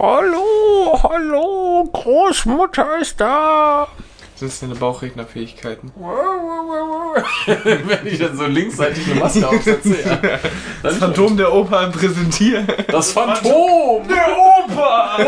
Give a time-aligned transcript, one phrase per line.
[0.00, 3.88] Hallo, hallo, Großmutter ist da.
[4.38, 5.90] Das sind deine Bauchrednerfähigkeiten.
[7.64, 10.20] Wenn ich dann so linksseitig eine Maske aufsetze, ja.
[10.84, 12.68] Das Phantom der Oper präsentieren.
[12.86, 14.06] Das Phantom!
[14.08, 14.36] Der
[14.68, 15.18] Opa!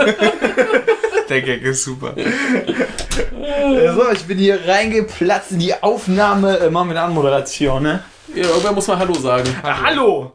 [1.29, 2.15] Der Gag ist super.
[2.17, 6.61] so, ich bin hier reingeplatzt in die Aufnahme.
[6.61, 8.05] Äh, machen wir eine Anmoderation, ne?
[8.37, 9.53] Ja, irgendwer muss mal Hallo sagen.
[9.65, 10.33] Ah, hallo!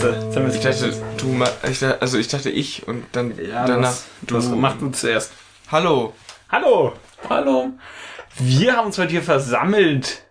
[0.00, 3.04] Scheiße, jetzt haben wir Ich dachte, du ma ich dachte, also ich dachte ich und
[3.12, 4.34] dann ja, danach das, du.
[4.34, 5.30] das mach du zuerst.
[5.70, 6.14] Hallo.
[6.48, 6.94] Hallo!
[7.28, 7.70] Hallo.
[8.38, 10.22] Wir haben uns heute hier versammelt.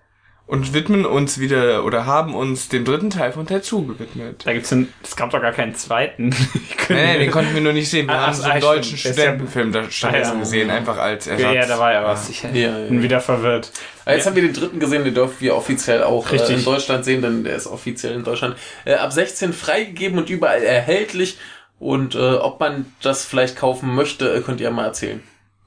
[0.51, 4.41] Und widmen uns wieder oder haben uns dem dritten Teil von Tetsu gewidmet.
[4.47, 6.31] Da gibt's einen, es gab doch gar keinen zweiten.
[6.91, 8.07] Nee, nee, den konnten wir nur nicht sehen.
[8.07, 9.13] Wir Ah, haben ach, so einen deutschen stimmt.
[9.13, 10.39] Studentenfilm da stattdessen Ah, ja.
[10.39, 11.43] gesehen, einfach als Ersatz.
[11.43, 12.29] ja, ja, da war ja was.
[12.31, 13.03] Ich Ja, bin ja.
[13.03, 13.71] wieder verwirrt.
[14.05, 16.57] Ah, Jetzt haben wir den dritten gesehen, den dürfen wir offiziell auch äh, Richtig.
[16.57, 20.63] in Deutschland sehen, denn der ist offiziell in Deutschland äh, ab 16 freigegeben und überall
[20.63, 21.37] erhältlich.
[21.77, 25.21] Und äh, ob man das vielleicht kaufen möchte, äh, könnt ihr mal erzählen.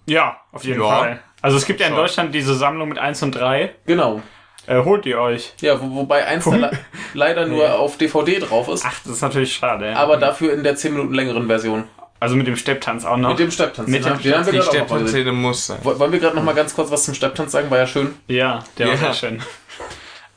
[0.07, 0.89] Ja, auf jeden Ja.
[0.99, 1.21] Fall.
[1.41, 1.95] Also es gibt ja in.
[1.95, 3.73] Deutschland diese Sammlung mit 1 und 3.
[3.87, 4.23] Genau.
[4.67, 5.53] Äh, holt ihr euch.
[5.61, 6.71] Ja, wo, wobei eins da le
[7.15, 9.91] leider nur auf DVD drauf ist, Ach, das ist natürlich schade.
[9.91, 9.97] ja.
[9.97, 11.85] aber dafür in der 10 Minuten längeren Version.
[12.21, 13.31] also mit dem Stepptanz auch noch.
[13.31, 13.89] Mit dem Stepptanz.
[13.89, 14.63] Mit dem wir Die gerade auch noch mal gesehen.
[14.63, 15.79] Stepptanzszene muss sein.
[15.83, 17.71] Woll- Wollen wir gerade noch mal ganz kurz was zum Stepptanz sagen?
[17.71, 18.15] War ja schön.
[18.29, 19.01] ja, der war Ja.
[19.01, 19.43] sehr schön.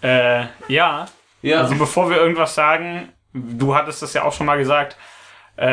[0.01, 1.05] äh, ja,
[1.41, 1.61] Ja.
[1.61, 4.97] also bevor wir irgendwas sagen, du hattest das ja auch schon mal gesagt,
[5.57, 5.67] äh,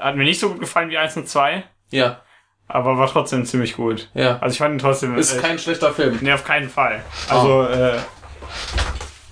[0.00, 2.20] hat mir nicht so gut gefallen wie 1 und 2, ja.
[2.68, 4.08] Aber war trotzdem ziemlich gut.
[4.14, 4.38] Ja.
[4.38, 5.16] Also ich fand ihn trotzdem...
[5.16, 6.18] Ist äh, kein schlechter Film.
[6.20, 7.02] Nee, auf keinen Fall.
[7.28, 7.98] Also, äh.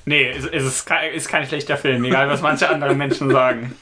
[0.07, 3.77] Nee, es, es ist, kein, ist kein schlechter Film, egal was manche andere Menschen sagen.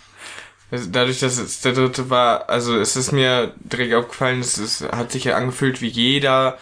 [0.70, 4.90] Also Dadurch, dass es der dritte war, also es ist mir direkt aufgefallen, es ist,
[4.90, 6.58] hat sich ja angefühlt wie jeder,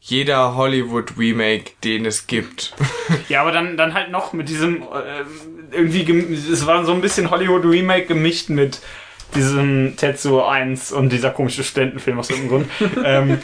[0.00, 2.74] jeder Hollywood-Remake, den es gibt.
[3.28, 5.24] Ja, aber dann, dann halt noch mit diesem, äh,
[5.72, 8.80] irgendwie, es war so ein bisschen Hollywood-Remake gemischt mit
[9.34, 12.70] diesem Tetsuo 1 und dieser komische Studentenfilm aus irgendeinem Grund.
[13.04, 13.38] ähm,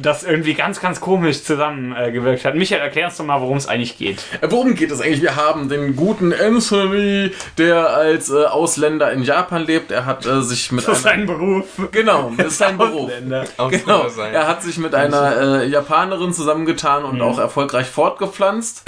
[0.00, 2.54] das irgendwie ganz, ganz komisch zusammengewirkt äh, gewirkt hat.
[2.54, 4.22] Michael, erklär uns doch mal, worum es eigentlich geht.
[4.40, 5.22] Äh, Worum geht es eigentlich?
[5.22, 9.90] Wir haben den guten Anthony, der als äh, Ausländer in Japan lebt.
[9.90, 11.22] Er hat äh, sich mit Das ist einer...
[11.22, 11.66] ein Beruf.
[11.90, 13.10] Genau, das ist sein Beruf.
[13.10, 13.44] Ausländer.
[13.70, 14.34] Genau, sein.
[14.34, 18.84] er hat sich mit einer äh, Japanerin zusammengetan und auch erfolgreich fortgepflanzt.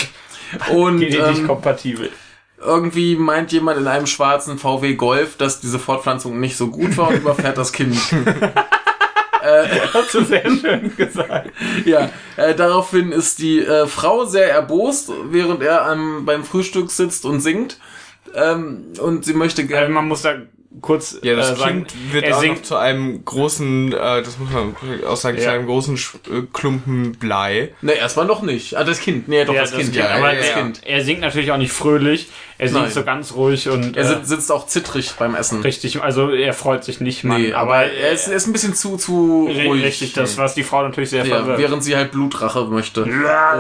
[0.73, 2.11] Und Genetisch ähm, kompatibel.
[2.65, 7.09] Irgendwie meint jemand in einem schwarzen VW Golf, dass diese Fortpflanzung nicht so gut war
[7.09, 7.97] und überfährt das Kind.
[9.93, 11.51] Hast du sehr schön gesagt.
[11.85, 17.27] Ja, äh, daraufhin ist die äh, Frau sehr erbost, während er am, beim Frühstück sitzt
[17.27, 17.79] und singt.
[18.35, 19.91] Ähm, und sie möchte Also gerne.
[19.91, 20.37] man muss da
[20.81, 24.23] kurz Ja, das äh, sagen, Kind wird er auch singt, noch zu einem großen, äh,
[24.23, 24.75] das muss man
[25.07, 25.53] auch sagen, zu Ja.
[25.53, 27.73] einem großen Sch- äh, Klumpen Blei.
[27.83, 28.77] Ne, erstmal noch nicht.
[28.77, 29.29] Ah, das Kind.
[29.29, 29.95] Nee, doch, ja, das, Kind.
[29.95, 30.81] Ja, aber ja, das er, Kind.
[30.85, 32.29] er singt natürlich auch nicht fröhlich.
[32.57, 32.91] Er singt Nein.
[32.93, 35.61] so ganz ruhig und Er äh, sitzt, sitzt auch zittrig beim Essen.
[35.62, 36.01] richtig.
[36.03, 37.39] Also er freut sich nicht mal.
[37.41, 39.85] Nee, aber er ist, er ist ein bisschen zu, zu ruhig.
[39.85, 41.59] richtig, das was die Frau natürlich sehr ja, verwirrt.
[41.59, 43.03] während sie halt Blutrache möchte.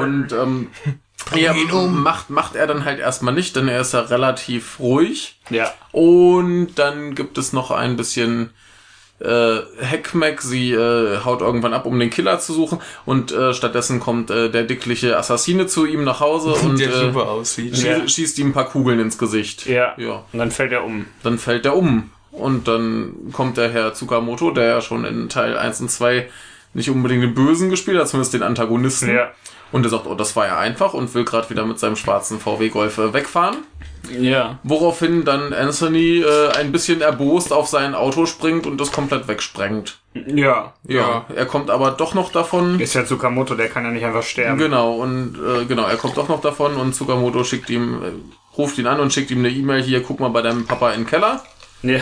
[0.00, 0.68] Und ähm,
[1.34, 5.38] ja, macht, macht er dann halt erstmal nicht, denn er ist ja relativ ruhig.
[5.50, 8.50] Ja, Und dann gibt es noch ein bisschen
[9.20, 10.42] äh, Heckmeck.
[10.42, 12.80] Sie äh, haut irgendwann ab, um den Killer zu suchen.
[13.06, 17.06] Und äh, stattdessen kommt äh, der dickliche Assassine zu ihm nach Hause und der äh,
[17.06, 17.76] super aussieht.
[17.76, 18.08] schie Ja.
[18.08, 19.66] schießt ihm ein paar Kugeln ins Gesicht.
[19.66, 20.24] ja, Ja.
[20.32, 21.06] Und dann fällt er um.
[21.22, 22.10] Dann fällt er um.
[22.32, 26.28] Und dann kommt der Herr Tsukamoto, der ja schon in Teil 1 und 2
[26.74, 29.14] nicht unbedingt den Bösen gespielt hat, zumindest den Antagonisten.
[29.14, 29.30] Ja,
[29.74, 32.38] Und er sagt, oh, das war ja einfach und will gerade wieder mit seinem schwarzen
[32.38, 33.56] VW Golf äh, wegfahren.
[34.08, 34.60] ja.
[34.62, 39.98] Woraufhin dann Anthony äh, ein bisschen erbost auf sein Auto springt und das komplett wegsprengt.
[40.28, 40.74] Ja.
[40.86, 42.78] Ja, er kommt aber doch noch davon.
[42.78, 44.58] Ist ja Tsukamoto, der kann ja nicht einfach sterben.
[44.58, 48.78] Genau, und äh, genau, er kommt doch noch davon und Tsukamoto schickt ihm, äh, ruft
[48.78, 51.06] ihn an und schickt ihm eine E-Mail, hier, guck mal bei deinem Papa in den
[51.08, 51.42] Keller.
[51.82, 51.98] Ja.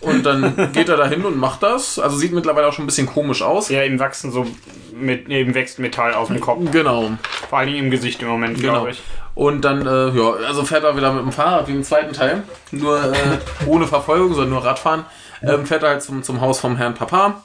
[0.00, 1.98] Und dann geht er dahin und macht das.
[1.98, 3.70] Also sieht mittlerweile auch schon ein bisschen komisch aus.
[3.70, 4.46] ja, ihm wachsen so,
[4.96, 6.70] mit, ihm wächst Metall auf dem Kopf.
[6.72, 7.12] Genau,
[7.48, 8.72] Vor allem im Gesicht im Moment, genau.
[8.72, 9.02] glaube ich.
[9.34, 12.42] Und dann, äh, ja, also fährt er wieder mit dem Fahrrad wie im zweiten Teil.
[12.70, 15.04] Nur äh, ohne Verfolgung, sondern nur Radfahren.
[15.42, 17.44] Ähm, fährt er halt zum, zum Haus vom Herrn Papa.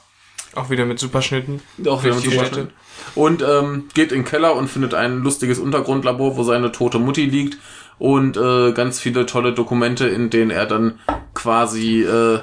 [0.54, 1.60] Auch wieder mit Superschnitten.
[1.86, 2.70] Auch wieder mit Richtig Superschnitt.
[3.14, 7.26] Und ähm, geht in den Keller und findet ein lustiges Untergrundlabor, wo seine tote Mutti
[7.26, 7.58] liegt.
[7.98, 10.98] Und äh, ganz viele tolle Dokumente, in denen er dann
[11.34, 12.40] quasi äh,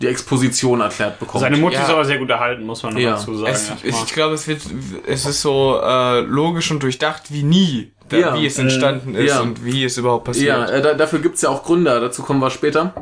[0.00, 1.40] die Exposition erklärt bekommt.
[1.42, 1.82] Seine Mutti Ja.
[1.82, 3.10] ist aber sehr gut erhalten, muss man noch Ja.
[3.12, 3.52] dazu sagen.
[3.52, 4.60] Es, ich glaube, es wird,
[5.06, 9.28] es ist so äh, logisch und durchdacht wie nie, da, Ja, wie es entstanden ist
[9.30, 9.40] ja.
[9.40, 10.46] und wie es überhaupt passiert.
[10.48, 12.92] ja, äh, da, dafür gibt's ja auch Gründer, dazu kommen wir später.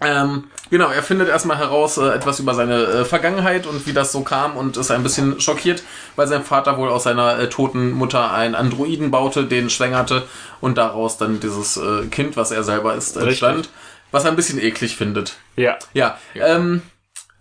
[0.00, 4.12] Ähm, genau, er findet erstmal heraus äh, etwas über seine äh, Vergangenheit und wie das
[4.12, 5.82] so kam und ist ein bisschen schockiert,
[6.16, 10.22] weil sein Vater wohl aus seiner äh, toten Mutter einen Androiden baute, den schwängerte
[10.60, 13.70] und daraus dann dieses äh, Kind, was er selber ist, entstand,
[14.12, 15.34] was er ein bisschen eklig findet.
[15.56, 15.76] Ja.
[15.92, 16.82] Ja, ähm,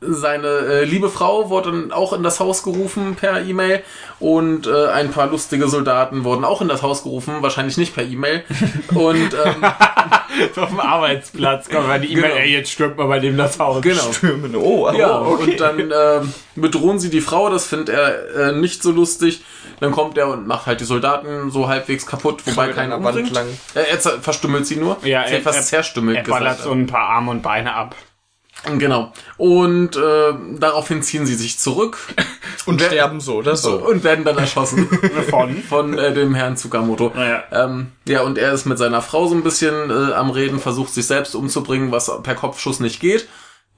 [0.04, 3.84] seine äh, liebe Frau wurde dann auch in das Haus gerufen per E-Mail
[4.20, 8.04] und äh, ein paar lustige Soldaten wurden auch in das Haus gerufen, wahrscheinlich nicht per
[8.04, 8.44] E-Mail.
[8.96, 9.64] Und ähm,
[10.56, 12.36] Auf dem Arbeitsplatz kommt mal die E-Mail, Genau.
[12.36, 13.82] ey, jetzt stürmt mal bei dem das Haus.
[13.84, 14.12] genau.
[14.12, 14.56] Stürmen.
[14.56, 15.52] Oh, oh, Ja, okay.
[15.52, 19.44] und dann ähm, bedrohen sie die Frau, das findet er äh, nicht so lustig.
[19.82, 23.32] Dann kommt er und macht halt die Soldaten so halbwegs kaputt, wobei keiner umbringt.
[23.32, 23.48] lang.
[23.74, 24.96] Er zer- verstümmelt sie nur.
[25.04, 26.64] Ja, sie er- hat fast er- zerstümmelt Er ballert gesagt.
[26.64, 27.96] so ein paar Arme und Beine ab.
[28.78, 29.12] Genau.
[29.38, 31.98] Und äh, daraufhin ziehen sie sich zurück
[32.68, 33.78] Und wer- sterben so oder so.
[33.78, 34.88] und werden dann erschossen.
[35.32, 35.64] Von?
[35.64, 37.12] von äh, dem Herrn Tsukamoto.
[37.16, 37.44] Ja.
[37.52, 40.94] Ähm, ja, und er ist mit seiner Frau so ein bisschen äh, am Reden, versucht
[40.94, 43.28] sich selbst umzubringen, was per Kopfschuss nicht geht.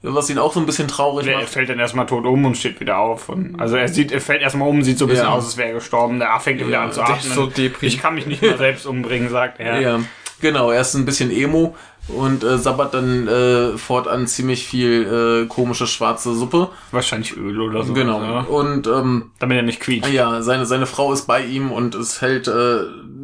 [0.06, 1.48] Was ihn auch so ein bisschen traurig Er macht.
[1.48, 3.30] fällt dann erstmal tot um und steht wieder auf.
[3.30, 5.32] Und, also er sieht, er fällt erstmal um, sieht so ein bisschen Ja.
[5.32, 6.18] aus, als wäre er gestorben.
[6.18, 7.32] Der fängt wieder Ja, an zu der atmen.
[7.32, 9.80] so ich kann mich nicht mal selbst umbringen, sagt er.
[9.80, 10.00] Ja,
[10.40, 11.74] genau, er ist ein bisschen emo
[12.08, 16.68] und äh, sabbert dann äh, fortan ziemlich viel äh, komische schwarze Suppe.
[16.90, 17.94] Wahrscheinlich Öl oder so.
[17.94, 18.20] Genau.
[18.22, 18.40] Ja.
[18.40, 20.10] Und ähm, Damit er nicht quietscht.
[20.12, 22.80] ja, seine, seine Frau ist bei ihm und es hält äh,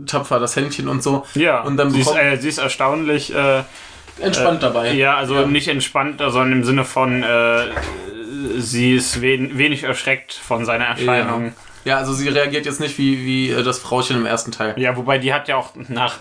[0.06, 1.26] tapfer das Händchen und so.
[1.34, 3.64] Ja, Und dann sie, ist, äh, sie ist erstaunlich, äh,
[4.20, 4.92] Entspannt dabei.
[4.92, 5.46] ja, also Ja.
[5.46, 7.64] nicht entspannt, sondern im Sinne von, äh,
[8.58, 11.52] sie ist wen, wenig erschreckt von seiner Erscheinung.
[11.82, 14.74] Ja, also sie reagiert jetzt nicht wie, wie äh, das Frauchen im ersten Teil.
[14.76, 16.20] Ja, wobei die hat ja auch nach,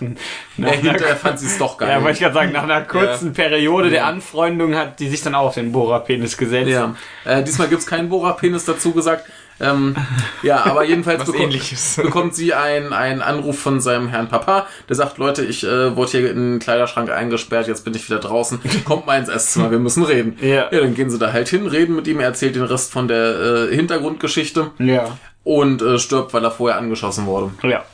[0.56, 1.90] Ja, hinterher fand sie es doch geil.
[1.90, 5.34] ja, wollte ich gerade sagen, nach einer kurzen Periode der Anfreundung hat die sich dann
[5.34, 6.70] auch auf den Bohrerpenis gesetzt.
[6.70, 6.94] Ja,
[7.26, 9.26] äh, diesmal gibt's keinen Bohrerpenis dazu gesagt.
[9.60, 9.94] Ähm,
[10.42, 11.54] ja, aber jedenfalls bekommt,
[12.02, 16.10] bekommt sie einen einen Anruf von seinem Herrn Papa, der sagt, Leute, ich äh, wurde
[16.12, 18.60] hier in den Kleiderschrank eingesperrt, jetzt bin ich wieder draußen.
[18.84, 20.36] Kommt mal ins Esszimmer, wir müssen reden.
[20.40, 20.70] Ja.
[20.72, 23.06] ja, dann gehen sie da halt hin, reden mit ihm, er erzählt den Rest von
[23.08, 25.18] der äh, Hintergrundgeschichte Ja.
[25.44, 27.50] und äh, stirbt, weil er vorher angeschossen wurde.
[27.62, 27.84] Ja.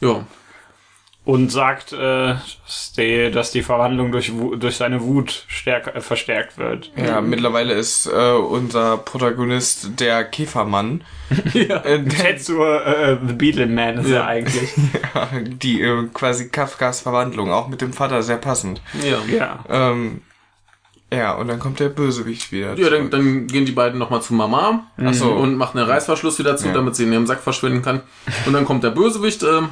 [0.00, 0.24] Ja,
[1.24, 2.34] Und sagt, äh,
[2.66, 6.90] dass, die, dass die Verwandlung durch, Wu- durch seine Wut stärker, äh, verstärkt wird.
[6.96, 11.04] Ja, mittlerweile ist äh, unser Protagonist der Käfermann.
[11.54, 11.76] ja.
[11.84, 14.26] Äh, der, Tetsuo, äh, The Beetle Man ist er Ja.
[14.26, 14.70] eigentlich.
[15.62, 18.80] die äh, quasi Kafkas Verwandlung, auch mit dem Vater sehr passend.
[19.04, 19.18] ja.
[19.32, 19.64] ja.
[19.68, 20.22] Ähm,
[21.12, 22.74] ja, und dann kommt der Bösewicht wieder.
[22.78, 25.30] Ja, dann, dann gehen die beiden nochmal zu Mama Ach so.
[25.30, 26.72] und machen den Reißverschluss wieder zu, Ja.
[26.72, 28.00] damit sie in ihrem Sack verschwinden kann.
[28.46, 29.68] Und dann kommt der Bösewicht ähm,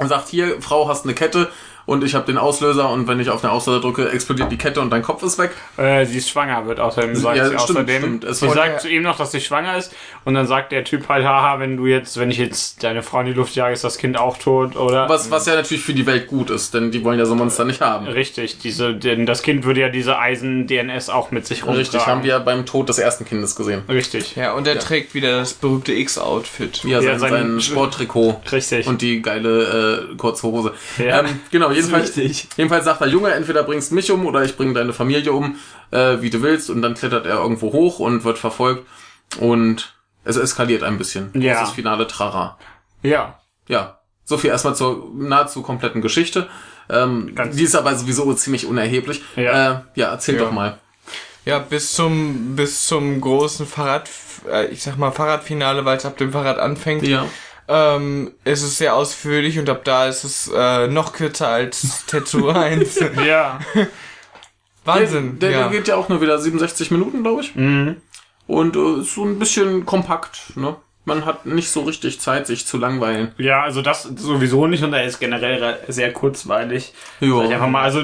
[0.00, 1.50] und sagt, hier, Frau, hast eine Kette
[1.90, 4.80] und ich habe den Auslöser und wenn ich auf den Auslöser drücke, explodiert die Kette
[4.80, 5.50] und dein Kopf ist weg.
[5.76, 8.02] Äh, sie ist schwanger, wird außerdem sagt Ja, sie stimmt, außerdem.
[8.02, 8.24] stimmt.
[8.24, 9.92] Es sie sagt zu ihm noch, dass sie schwanger ist
[10.24, 13.20] und dann sagt der Typ halt, haha, wenn du jetzt, wenn ich jetzt deine Frau
[13.20, 15.08] in die Luft jage, ist das Kind auch tot, oder?
[15.08, 17.64] Was, was ja natürlich für die Welt gut ist, denn die wollen ja so Monster
[17.64, 18.06] nicht haben.
[18.06, 21.80] Richtig, diese, denn das Kind würde ja diese Eisen-DNS auch mit sich rumtragen.
[21.80, 23.82] Richtig, haben wir ja beim Tod des ersten Kindes gesehen.
[23.88, 26.84] Richtig, Ja, und er trägt wieder das berühmte X-Outfit.
[26.84, 28.40] Ja, Ja, sein, sein- sein Sporttrikot.
[28.52, 28.86] richtig.
[28.86, 30.72] Und die geile äh, kurze Hose.
[30.98, 31.20] Ja.
[31.20, 32.48] Ähm, genau, jedenfalls, wichtig.
[32.56, 35.56] jedenfalls sagt der Junge, entweder bringst mich um oder ich bringe deine Familie um,
[35.90, 36.70] äh, wie du willst.
[36.70, 38.86] Und dann klettert er irgendwo hoch und wird verfolgt.
[39.38, 39.94] Und
[40.24, 41.30] es eskaliert ein bisschen.
[41.34, 41.60] Ja.
[41.60, 42.58] Das ist Finale Trara.
[43.02, 43.38] ja,
[43.68, 46.48] Ja, so viel erstmal zur nahezu kompletten Geschichte.
[46.88, 49.22] Ähm, Ganz- die ist aber sowieso ziemlich unerheblich.
[49.36, 49.72] Ja.
[49.72, 50.42] äh, ja erzähl Ja.
[50.42, 50.78] doch mal.
[51.44, 54.10] Ja, bis zum bis zum großen Fahrrad,
[54.50, 57.06] äh, ich sag mal Fahrradfinale, weil es ab dem Fahrrad anfängt.
[57.06, 57.26] Ja.
[57.72, 62.48] Ähm, ist es sehr ausführlich und ab da ist es äh, noch kürzer als Tetsuo
[62.50, 62.98] 1.
[63.24, 63.60] ja.
[64.84, 65.38] Wahnsinn.
[65.38, 65.68] Der, der ja.
[65.68, 67.54] geht ja auch nur wieder 67 Minuten, glaube ich.
[67.54, 67.98] Mhm.
[68.48, 70.74] Und äh, ist so ein bisschen kompakt, ne?
[71.06, 73.32] Man hat nicht so richtig Zeit, sich zu langweilen.
[73.38, 76.92] Ja, also das sowieso nicht und er ist generell re- sehr kurzweilig.
[77.20, 78.00] Sag ich einfach mal, also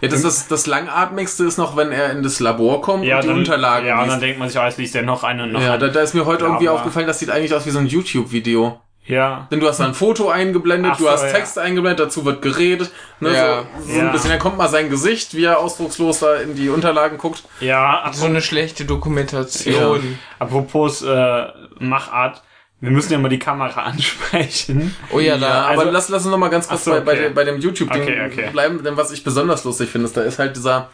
[0.00, 3.22] Ja, das, das, das Langatmigste ist noch, wenn er in das Labor kommt ja, und
[3.24, 4.12] die dann, Unterlagen ja, und liest.
[4.14, 6.00] dann denkt man sich, oh, jetzt liest er noch eine und noch Ja, da, da
[6.00, 8.80] ist mir heute Ja, irgendwie aufgefallen, das sieht eigentlich aus wie so ein YouTube-Video.
[9.08, 9.48] Ja.
[9.50, 11.32] Denn du hast da ein Foto eingeblendet, Ach du so, hast ja.
[11.32, 12.90] Text eingeblendet, dazu wird geredet.
[13.20, 13.62] Ne, Ja.
[13.80, 14.06] so, so Ja.
[14.06, 17.42] ein bisschen, dann kommt mal sein Gesicht, wie er ausdruckslos da in die Unterlagen guckt.
[17.60, 20.18] Ja, so eine schlechte Dokumentation.
[20.38, 21.46] apropos äh,
[21.80, 22.42] Machart,
[22.80, 24.94] wir müssen ja mal die Kamera ansprechen.
[25.10, 25.60] Oh ja, Ja, da.
[25.68, 28.02] aber also- lass, lass uns noch mal ganz kurz so, bei, bei, bei dem YouTube-Ding
[28.02, 28.48] Okay, okay.
[28.52, 30.90] bleiben, denn was ich besonders lustig finde, ist, da ist halt dieser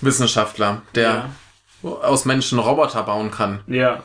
[0.00, 1.30] Wissenschaftler, der
[1.82, 3.60] aus Menschen Roboter bauen kann.
[3.66, 4.02] Ja.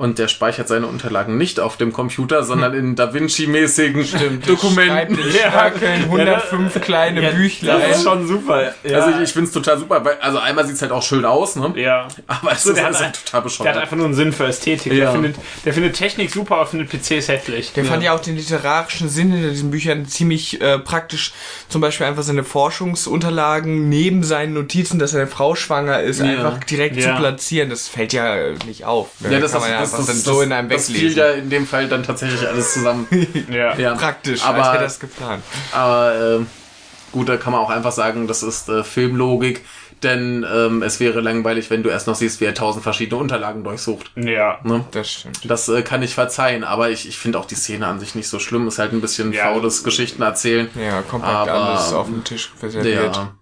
[0.00, 5.18] Und der speichert seine Unterlagen nicht auf dem Computer, sondern in Da Vinci-mäßigen Dokumenten.
[5.18, 7.80] Schreibt in Schnörkeln 105 kleine Ja, Büchlein.
[7.86, 8.72] Das ist schon super.
[8.82, 8.98] Ja.
[9.00, 11.56] Also ich, ich finde es total super, weil also einmal sieht's halt auch schön aus,
[11.56, 11.70] ne?
[11.76, 12.08] ja.
[12.28, 13.76] Aber es So, ist, der halt total Der hat bescheuert.
[13.76, 14.90] einfach nur einen Sinn für Ästhetik.
[14.94, 14.98] Ja.
[15.00, 17.72] Der, findet, der findet Technik super, aber findet PCs hässlich.
[17.74, 21.32] Der fand ja auch den literarischen Sinn hinter diesen Büchern ziemlich äh, praktisch.
[21.68, 26.24] Zum Beispiel einfach seine Forschungsunterlagen neben seinen Notizen, dass seine Frau schwanger ist, Ja.
[26.26, 27.14] einfach direkt Ja.
[27.14, 27.70] zu platzieren.
[27.70, 28.34] Das fällt ja
[28.66, 29.08] nicht auf.
[29.28, 31.18] Ja, das, kann ist, das, dann das, so in einem das fiel weglesen.
[31.18, 33.06] ja in dem Fall dann tatsächlich alles zusammen.
[33.50, 33.76] Ja.
[33.76, 33.94] Ja.
[33.94, 35.42] Praktisch, aber, als wäre das geplant.
[35.72, 36.44] aber äh,
[37.12, 39.64] gut, da kann man auch einfach sagen, das ist äh, Filmlogik,
[40.02, 43.64] denn ähm, es wäre langweilig, wenn du erst noch siehst, wie er tausend verschiedene Unterlagen
[43.64, 44.12] durchsucht.
[44.16, 44.58] Ja.
[44.64, 44.84] Ne?
[44.92, 45.40] Das stimmt.
[45.44, 48.28] Das äh, kann ich verzeihen, aber ich, ich finde auch die Szene an sich nicht
[48.28, 48.66] so schlimm.
[48.66, 49.52] Ist halt ein bisschen Ja.
[49.52, 50.68] faules Geschichten erzählen.
[50.74, 53.16] Ja, kompakt Aber, alles auf dem Tisch serviert.
[53.16, 53.34] Ja.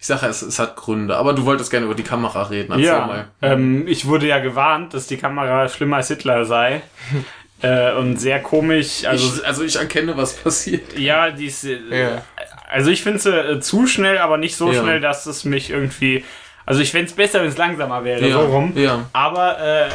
[0.00, 1.16] Ich sage, es, es hat Gründe.
[1.16, 2.70] Aber du wolltest gerne über die Kamera reden.
[2.70, 3.28] Erzähl Ja, mal.
[3.42, 6.82] ähm, ich wurde ja gewarnt, dass die Kamera schlimmer als Hitler sei.
[7.62, 9.04] äh, und sehr komisch.
[9.04, 10.96] Also, ich, also ich erkenne, was passiert.
[10.98, 12.22] ja, die ist, äh, Ja.
[12.70, 14.82] Also ich finde sie äh, zu schnell, aber nicht so Ja.
[14.82, 16.24] schnell, dass es mich irgendwie.
[16.66, 18.74] Also ich fände es besser, wenn es langsamer wäre, so rum.
[18.76, 19.88] Ja, Aber äh,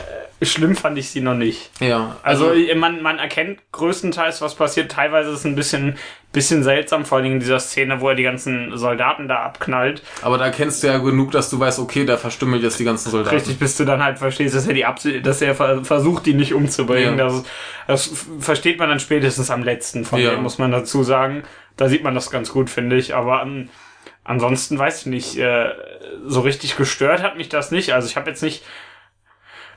[0.45, 1.69] schlimm fand ich sie noch nicht.
[1.79, 2.15] ja.
[2.23, 4.91] Also äh, man, man erkennt größtenteils, was passiert.
[4.91, 5.97] Teilweise ist es ein bisschen,
[6.31, 10.01] bisschen seltsam, vor allen Dingen in dieser Szene, wo er die ganzen Soldaten da abknallt.
[10.21, 13.11] aber da kennst du ja genug, dass du weißt, okay, da verstümmelt jetzt die ganzen
[13.11, 13.35] Soldaten.
[13.35, 16.33] Richtig, bis du dann halt verstehst, dass er die Absicht, dass er ver versucht, die
[16.33, 17.17] nicht umzubringen.
[17.17, 17.25] Ja.
[17.25, 17.43] Das,
[17.87, 20.31] das versteht man dann spätestens am letzten von Ja.
[20.31, 21.43] dem, muss man dazu sagen.
[21.77, 23.15] Da sieht man das ganz gut, finde ich.
[23.15, 23.69] Aber an,
[24.23, 25.69] ansonsten weiß ich nicht, äh,
[26.25, 27.93] so richtig gestört hat mich das nicht.
[27.93, 28.63] Also ich habe jetzt nicht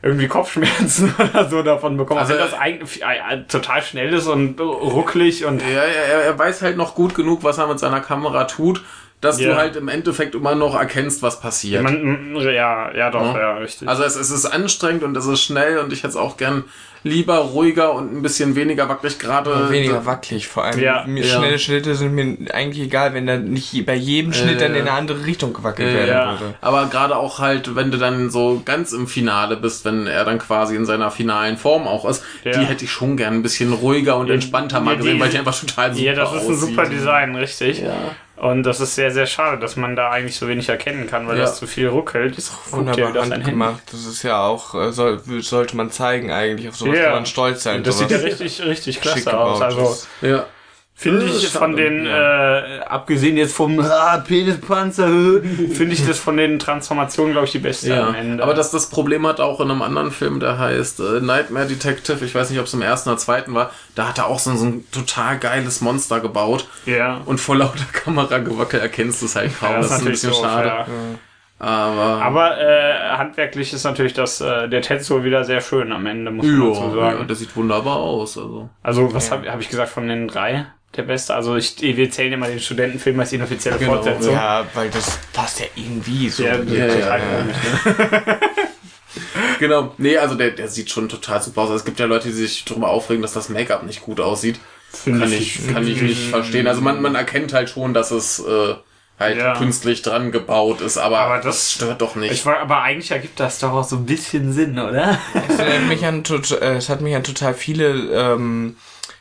[0.02, 2.20] irgendwie Kopfschmerzen oder so davon bekommen.
[2.20, 3.02] Also, Also das eigentlich
[3.48, 7.58] total schnell ist und rucklig und Ja, er, er weiß halt noch gut genug, was
[7.58, 8.82] er mit seiner Kamera tut,
[9.26, 9.50] dass Ja.
[9.50, 11.82] du halt im Endeffekt immer noch erkennst, was passiert.
[11.82, 13.40] man, ja, ja doch, Ja.
[13.40, 13.88] ja, richtig.
[13.88, 16.64] also es, es ist anstrengend und es ist schnell und ich hätte es auch gern
[17.02, 19.70] lieber ruhiger und ein bisschen weniger wackelig gerade.
[19.70, 20.80] Weniger wackelig, vor allem.
[20.80, 21.04] Ja.
[21.06, 21.36] mir, Ja.
[21.38, 24.90] Schnelle Schnitte sind mir eigentlich egal, wenn da nicht bei jedem Schnitt dann in eine
[24.90, 26.30] andere Richtung gewackelt Ja, werden ja.
[26.40, 26.54] würde.
[26.60, 30.40] Aber gerade auch halt, wenn du dann so ganz im Finale bist, wenn er dann
[30.40, 32.50] quasi in seiner finalen Form auch ist, Ja.
[32.58, 35.38] die hätte ich schon gern ein bisschen ruhiger und entspannter mal gesehen, die- weil die
[35.38, 36.58] einfach total super ja, das ist ein aussieht.
[36.70, 37.82] super Design, richtig.
[37.82, 37.92] Ja.
[38.36, 41.36] Und das ist sehr, sehr schade, dass man da eigentlich so wenig erkennen kann, weil
[41.38, 41.44] Ja.
[41.44, 42.36] das zu viel ruckelt.
[42.36, 43.82] Das Wunderbar handgemacht.
[43.90, 46.68] Das ist ja auch, äh, soll, sollte man zeigen eigentlich.
[46.68, 47.04] Auf sowas Ja.
[47.04, 47.82] kann man stolz sein.
[47.82, 49.62] Das sieht ja richtig, richtig klasse aus.
[49.62, 50.08] Also ist.
[50.20, 50.44] Ja.
[50.98, 56.18] Finde Das ich ist von den, äh, abgesehen jetzt vom ah, Penispanzer, finde ich das
[56.18, 58.42] von den Transformationen, glaube ich, die beste Ja, am Ende.
[58.42, 62.24] aber das, das Problem hat auch in einem anderen Film, der heißt äh, Nightmare Detective,
[62.24, 64.54] ich weiß nicht, ob es im ersten oder zweiten war, da hat er auch so,
[64.56, 67.20] so ein total geiles Monster gebaut ja.
[67.26, 69.72] und vor lauter Kameragewackel erkennst du es halt kaum.
[69.72, 70.68] Ja, das ist ein natürlich bisschen doof, schade.
[70.68, 70.86] ja.
[71.58, 76.30] Aber, Aber äh, handwerklich ist natürlich das, äh, der Tetsuo wieder sehr schön am Ende,
[76.30, 77.28] muss man dazu ja, ja, sagen.
[77.28, 78.36] das sieht wunderbar aus.
[78.36, 78.68] Also.
[78.82, 80.66] Also, was habe hab ich gesagt von den drei?
[80.96, 81.34] Der beste?
[81.34, 84.32] Also, ich, wir zählen immer den Studentenfilm als inoffizielle Genau, Fortsetzung.
[84.34, 86.42] Ja, weil das passt ja irgendwie so.
[86.44, 87.18] Ja, Ja, total ja, ja.
[87.18, 88.36] komisch.
[89.58, 89.94] Genau.
[89.98, 91.70] Nee, also der, der sieht schon total super aus.
[91.70, 94.58] Es gibt ja Leute, die sich darüber aufregen, dass das Make-up nicht gut aussieht.
[95.04, 96.66] Kann ich- kann ich nicht verstehen.
[96.66, 98.74] Also man, man erkennt halt schon, dass es äh,
[99.18, 99.54] halt Ja.
[99.56, 102.32] künstlich dran gebaut ist, aber, Aber das- das stört doch nicht.
[102.32, 105.18] Ich war, aber eigentlich ergibt das doch auch so ein bisschen Sinn, oder?
[105.48, 106.22] Es mich an,
[106.60, 108.76] äh, es hat mich an total viele, ähm,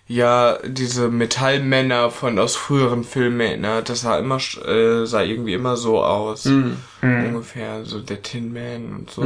[0.07, 3.89] ja, diese Metallmänner von aus früheren Filmen erinnert.
[3.89, 6.45] Das sah immer, sch- äh, sah irgendwie immer so aus.
[6.45, 6.77] Mhm.
[7.01, 9.23] Ungefähr, so der Tin Man und so.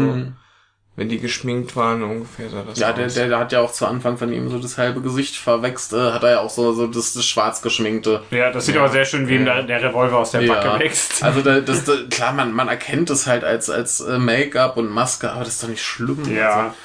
[0.95, 2.95] Wenn die geschminkt waren, ungefähr sah das Ja, aus.
[2.95, 6.01] der, der, der hat ja auch zu Anfang von ihm so das halbe Gesicht verwechselt,
[6.01, 8.21] äh, hat er ja auch so, so das, das schwarz geschminkte.
[8.31, 10.79] Ja, das sieht aber sehr schön, wie ihm der, der Revolver aus der Backe Ja.
[10.79, 11.23] wächst.
[11.23, 14.89] Also da, das, da, klar, man, man erkennt es halt als, als äh, Make-up und
[14.89, 16.21] Maske, aber das ist doch nicht schlimm.
[16.35, 16.49] Ja.
[16.49, 16.75] Also,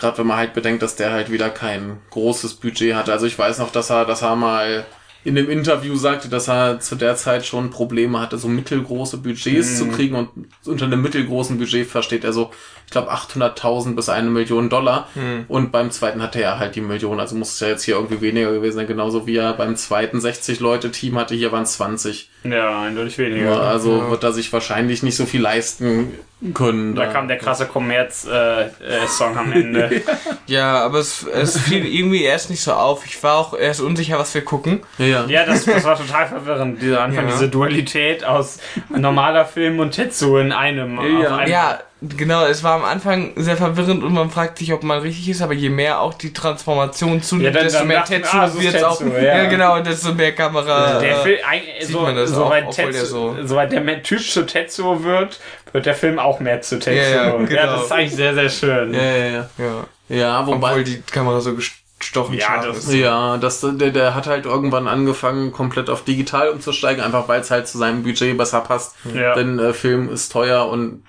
[0.00, 3.12] Gerade wenn man halt bedenkt, dass der halt wieder kein großes Budget hatte.
[3.12, 4.86] Also ich weiß noch, dass er, dass er mal
[5.22, 9.76] in dem Interview sagte, dass er zu der Zeit schon Probleme hatte, so mittelgroße Budgets
[9.76, 10.14] zu kriegen.
[10.14, 10.30] Und
[10.64, 12.50] unter einem mittelgroßen Budget versteht er so,
[12.86, 15.08] ich glaube 800.000 bis eine Million Dollar.
[15.48, 18.22] Und beim zweiten hatte er halt die Million, also muss es ja jetzt hier irgendwie
[18.22, 21.74] weniger gewesen sein, genauso wie er beim zweiten 60 Leute Team hatte, hier waren es
[21.74, 22.29] 20.
[22.42, 23.50] Ja, eindeutig weniger.
[23.50, 26.14] Ja, also wird er sich wahrscheinlich nicht so viel leisten
[26.54, 26.94] können.
[26.94, 30.02] Da kam der krasse Kommerz-Song am Ende.
[30.46, 33.06] Ja, aber es, es fiel irgendwie erst nicht so auf.
[33.06, 34.80] Ich war auch erst unsicher, was wir gucken.
[34.98, 35.24] ja.
[35.28, 36.82] Ja, das, das war total verwirrend.
[36.82, 37.32] Dieser Anfang, Ja.
[37.32, 40.98] diese Dualität aus normaler Film und Tetsu in einem.
[40.98, 41.36] auf Ja.
[41.36, 41.52] einem.
[41.52, 45.28] Ja, genau, es war am Anfang sehr verwirrend und man fragt sich, ob man richtig
[45.28, 48.82] ist, aber je mehr auch die Transformation zunimmt, Ja, desto mehr Tetsu ah, es wird
[48.84, 48.98] auch.
[48.98, 49.22] Tetsu, Ja.
[49.42, 49.44] ja.
[49.48, 50.98] genau, und desto mehr Kamera.
[51.00, 53.72] Der äh, Film, ein- sieht so, man das soweit auch, obwohl der Tetsu, so- soweit
[53.72, 55.40] der Typ zu Tetsuo wird,
[55.72, 56.94] wird der Film auch mehr zu Tetsuo.
[57.02, 57.62] Ja, ja, ja, genau.
[57.76, 58.94] das ist eigentlich sehr, sehr schön.
[58.94, 59.48] Ja, ja, ja.
[59.58, 59.84] Ja.
[60.16, 60.70] Ja, wobei.
[60.70, 61.54] Obwohl die Kamera so
[62.00, 62.92] gestochen Ja, das ist.
[62.94, 67.50] Ja, das, der, der hat halt irgendwann angefangen, komplett auf digital umzusteigen, einfach weil es
[67.50, 68.96] halt zu seinem Budget besser passt.
[69.14, 69.34] Ja.
[69.34, 71.04] Denn äh, Film ist teuer und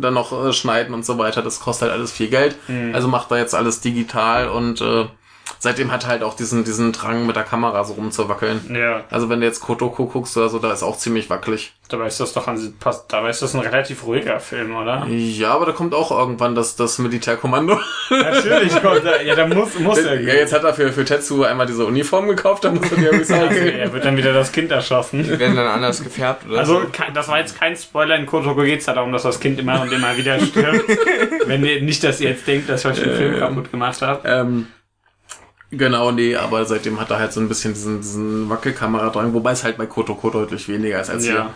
[0.00, 2.56] dann noch äh, schneiden und so weiter, das kostet halt alles viel Geld.
[2.68, 2.94] Mhm.
[2.94, 5.06] Also macht er jetzt alles digital und äh,
[5.64, 8.60] seitdem hat er halt auch diesen, diesen Drang mit der Kamera so rumzuwackeln.
[8.74, 11.72] Ja, Also wenn du jetzt Kotoko guckst oder so, da ist auch ziemlich wackelig.
[11.88, 15.06] dabei ist das doch ein, passt- dabei ist das ein relativ ruhiger Film, oder?
[15.08, 17.78] Ja, aber da kommt auch irgendwann das, das Militärkommando.
[18.10, 20.20] Natürlich kommt er, ja, da muss, muss er.
[20.20, 23.08] ja, jetzt hat er für, für Tetsuo einmal diese Uniform gekauft, dann muss er die
[23.08, 23.78] Also, recyceln.
[23.78, 25.22] er wird dann wieder das Kind erschossen.
[25.24, 26.82] Die werden dann anders gefärbt oder Also,
[27.14, 28.16] das war jetzt kein Spoiler.
[28.16, 30.84] In Kotoko geht es darum, dass das Kind immer und immer wieder stirbt.
[31.46, 34.26] Wenn ihr nicht, dass ihr jetzt denkt, dass ich euch den Film kaputt gemacht habe.
[34.28, 34.66] Ähm,
[35.76, 39.52] genau, nee, aber seitdem hat er halt so ein bisschen diesen, diesen Wackelkamera dran, wobei
[39.52, 41.32] es halt bei Kotoko deutlich weniger ist als Ja.
[41.32, 41.50] hier.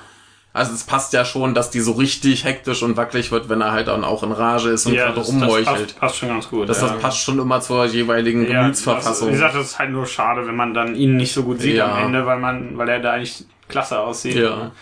[0.55, 3.71] Also es passt ja schon, dass die so richtig hektisch und wackelig wird, wenn er
[3.71, 5.67] halt dann auch in Rage ist und Ja, gerade das, das rummeuchelt.
[5.67, 6.69] passt, passt schon ganz gut.
[6.69, 6.89] Das, ja.
[6.89, 9.29] das passt schon immer zur jeweiligen Ja, Gemütsverfassung.
[9.29, 11.61] Das, wie gesagt, das ist halt nur schade, wenn man dann ihn nicht so gut
[11.61, 11.93] sieht Ja.
[11.95, 14.35] am Ende, weil man, weil er da eigentlich klasse aussieht.
[14.37, 14.73] Ja.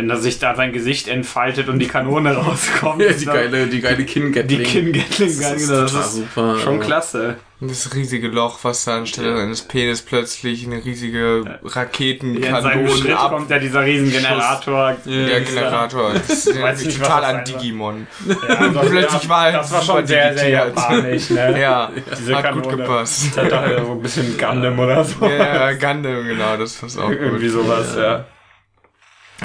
[0.00, 3.02] Wenn da sich da sein Gesicht entfaltet und die Kanone rauskommt.
[3.02, 4.62] Ja, die das- geile, die geile die Kin-Gatling.
[4.62, 6.58] Kim Gatling, Das ist das ist super.
[6.58, 7.36] schon klasse.
[7.60, 13.30] Das riesige Loch, was da anstelle seines Penis plötzlich eine riesige Ja, in Raketenkanone ab.
[13.32, 14.96] kommt ja dieser riesen Generator.
[15.04, 16.12] Der Generator.
[16.26, 17.44] Das nicht, was total an.
[17.44, 18.06] Digimon.
[18.48, 21.60] Ja, Plötzlich war er das war schon sehr, sehr japanisch, ne?
[21.60, 22.82] Ja, Diese hat gut Kanone.
[22.84, 23.36] gepasst.
[23.36, 25.26] Das hat doch so ein bisschen Gundam oder so.
[25.26, 27.62] Ja, Gundam, genau, das passt auch Irgendwie gut.
[27.62, 28.24] sowas, ja.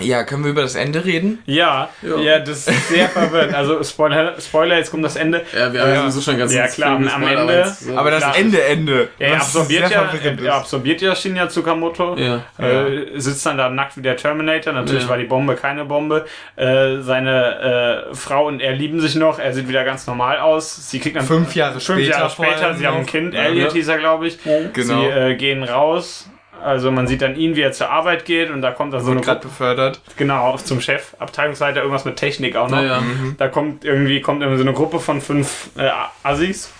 [0.02, 1.42] Ja, können wir über das Ende reden?
[1.46, 2.18] Ja, Ja.
[2.20, 3.54] ja, das ist sehr verwirrend.
[3.54, 5.42] Also Spoiler, Spoiler, jetzt kommt das Ende.
[5.58, 6.02] Ja, wir haben Ja.
[6.02, 8.38] sowieso schon ganz Ja, klar, am Ende- jetzt, äh, Aber das Klar.
[8.38, 9.10] Ende, Ende.
[9.20, 10.10] Ja, er absorbiert ja,
[10.44, 12.18] er absorbiert ja Shinya Tsukamoto.
[12.18, 12.44] Ja.
[12.58, 14.74] Äh, sitzt dann da nackt wie der Terminator.
[14.74, 15.10] Natürlich Ja.
[15.10, 16.26] war die Bombe keine Bombe.
[16.56, 19.40] Äh, seine äh, Frau und er lieben sich noch.
[19.40, 20.90] Er sieht wieder ganz normal aus.
[20.90, 22.74] Sie kriegt dann Fünf Jahre fünf später Jahre vor später.
[22.74, 23.06] Sie haben ein.
[23.06, 23.34] Kind.
[23.34, 23.44] Ja.
[23.44, 24.38] Elliot hieß er, glaube ich.
[24.44, 24.72] Genau.
[25.02, 26.30] Sie äh, gehen raus.
[26.64, 29.12] Also man sieht dann ihn, wie er zur Arbeit geht und da kommt dann so
[29.12, 30.02] eine gerade Gruppe, befördert.
[30.18, 32.78] genau, zum Chef, Abteilungsleiter, irgendwas mit Technik auch noch.
[32.78, 33.04] Naja.
[33.38, 35.90] Da kommt irgendwie kommt irgendwie so eine Gruppe von fünf äh,
[36.24, 36.72] Assis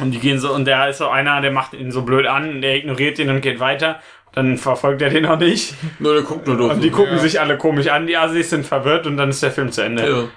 [0.00, 2.62] und die gehen so und der ist so einer, der macht ihn so blöd an,
[2.62, 4.00] der ignoriert ihn und geht weiter.
[4.34, 5.74] Dann verfolgt er den noch nicht.
[5.98, 6.72] Nur der guckt nur doof.
[6.72, 7.18] Und die gucken Ja.
[7.18, 10.30] sich alle komisch an, die Assis sind verwirrt und dann ist der Film zu Ende.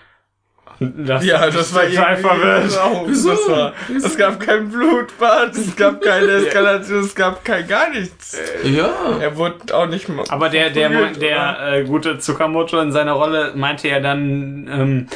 [0.80, 0.88] Ja.
[1.06, 2.80] Das Ja, das war total verwirrt.
[3.08, 3.30] Wieso?
[3.32, 8.38] Das war, es gab kein Blutbad, es gab keine Eskalation, es gab kein gar nichts.
[8.64, 8.90] Ja.
[9.20, 10.26] Er wurde auch nicht mal.
[10.30, 15.08] Aber der, der, verprügelt, der äh, gute Tsukamoto in seiner Rolle meinte ja dann, ähm,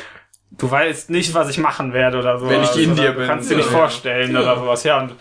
[0.51, 2.49] du weißt nicht, was ich machen werde oder so.
[2.49, 3.27] Wenn ich in oder dir du bin.
[3.27, 3.77] kannst dir nicht Ja.
[3.77, 4.41] vorstellen Ja.
[4.41, 4.83] oder sowas.
[4.83, 5.11] Ja, und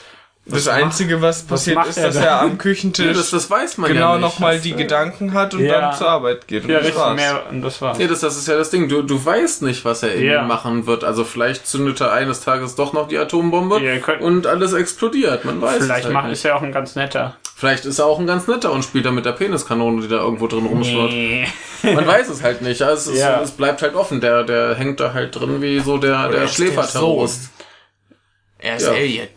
[0.51, 2.23] Das Einzige, was passiert macht ist, er dass da?
[2.23, 5.61] er am Ja, Küchentisch das, das weiß man genau ja nochmal die Gedanken hat und
[5.61, 5.81] Ja.
[5.81, 6.65] dann zur Arbeit geht.
[6.65, 7.17] Und ja, das richtig war's.
[7.17, 7.99] mehr, und das war's.
[7.99, 8.89] Ja, das, das ist ja das Ding.
[8.89, 10.39] Du, du weißt nicht, was er Ja.
[10.39, 11.05] eben machen wird.
[11.05, 15.45] Also vielleicht zündet er eines Tages doch noch die Atombombe Ja, könnt- und alles explodiert.
[15.45, 16.33] Man weiß Vielleicht es halt macht, nicht.
[16.39, 17.37] ist er auch ein ganz netter.
[17.55, 20.17] Vielleicht ist er auch ein ganz netter und spielt da mit der Peniskanone, die da
[20.19, 21.13] irgendwo drin rumschwirrt.
[21.83, 22.83] Man weiß es halt nicht.
[22.83, 24.21] Also es, ist, es bleibt halt offen.
[24.21, 27.51] Der, der hängt da halt drin wie so der, Oder der Schläferterrorist.
[28.61, 28.94] Er ist Ja.
[28.94, 29.29] Elliot.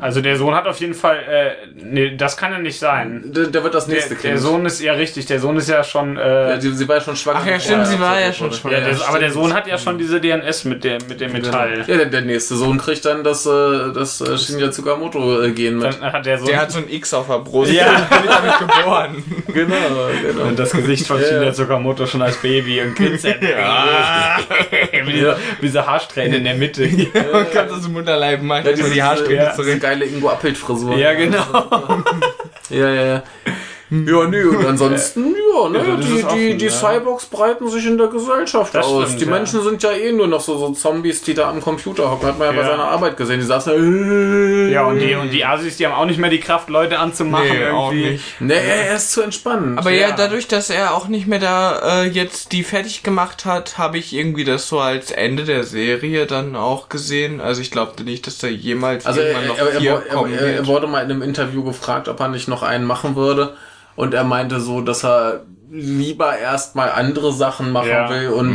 [0.00, 3.22] Also der Sohn hat auf jeden Fall, äh, nee, das kann ja nicht sein.
[3.26, 4.40] Der, der wird das Der, nächste der Kind.
[4.40, 7.00] Sohn ist ja richtig, der Sohn ist ja schon, äh, ja, sie, sie war ja
[7.02, 7.38] schon schwanger.
[7.40, 8.78] Ach ja, stimmt, sie war ja schon schwanger.
[8.78, 9.30] ja, der, Ja, aber der.
[9.30, 11.84] Sohn hat ja schon diese DNS mit dem, mit dem Metall.
[11.86, 15.78] Ja, der, der nächste Sohn kriegt dann das, äh, das äh, Shinya Tsukamoto äh, Gen
[15.78, 15.94] mit.
[15.94, 17.70] Dann hat der Sohn Der hat so ein X auf der Brust.
[17.70, 17.84] Ja.
[18.10, 19.24] Der wird damit geboren.
[19.54, 19.76] genau,
[20.20, 20.42] genau.
[20.48, 21.28] und das Gesicht von Ja.
[21.28, 24.38] Shinya Tsukamoto schon als Baby und grinst ja.
[25.04, 26.88] wie, diese, wie diese Haarsträhne in der Mitte.
[27.32, 29.80] Man kann das im Mutterleib machen, Ja, ja, diese, die Haarsträhne diese zurück.
[29.80, 30.96] geile Ingo Appelt-Frisur.
[30.96, 31.44] ja, genau.
[32.70, 33.22] Ja, ja, ja.
[33.90, 36.70] Ja, nee, und ansonsten, ja, ne, Ja, die, offen, die, die ja.
[36.70, 39.04] Cyborgs breiten sich in der Gesellschaft Das aus.
[39.04, 39.30] stimmt, die ja.
[39.30, 42.28] Menschen sind ja eh nur noch so, so Zombies, die da am Computer hocken.
[42.28, 43.40] Hat man ja, bei seiner Arbeit gesehen.
[43.40, 46.40] Die saßen da, Ja, und die, und die Asis, die haben auch nicht mehr die
[46.40, 47.48] Kraft, Leute anzumachen.
[47.48, 47.74] Nee, irgendwie.
[47.76, 48.40] auch nicht.
[48.40, 49.78] Nee, er ist zu entspannt.
[49.78, 50.08] Aber ja.
[50.08, 50.14] Ja.
[50.16, 54.12] dadurch, dass er auch nicht mehr da äh, jetzt die fertig gemacht hat, habe ich
[54.14, 57.40] irgendwie das so als Ende der Serie dann auch gesehen.
[57.40, 60.14] Also ich glaube nicht, dass da jemals Also er, irgendwann noch er, er, vier er,
[60.14, 60.66] kommen er, er wird.
[60.66, 63.54] wurde mal in einem Interview gefragt, ob er nicht noch einen machen würde.
[63.98, 68.08] Und er meinte so, dass er lieber erstmal andere Sachen machen Ja.
[68.08, 68.54] will und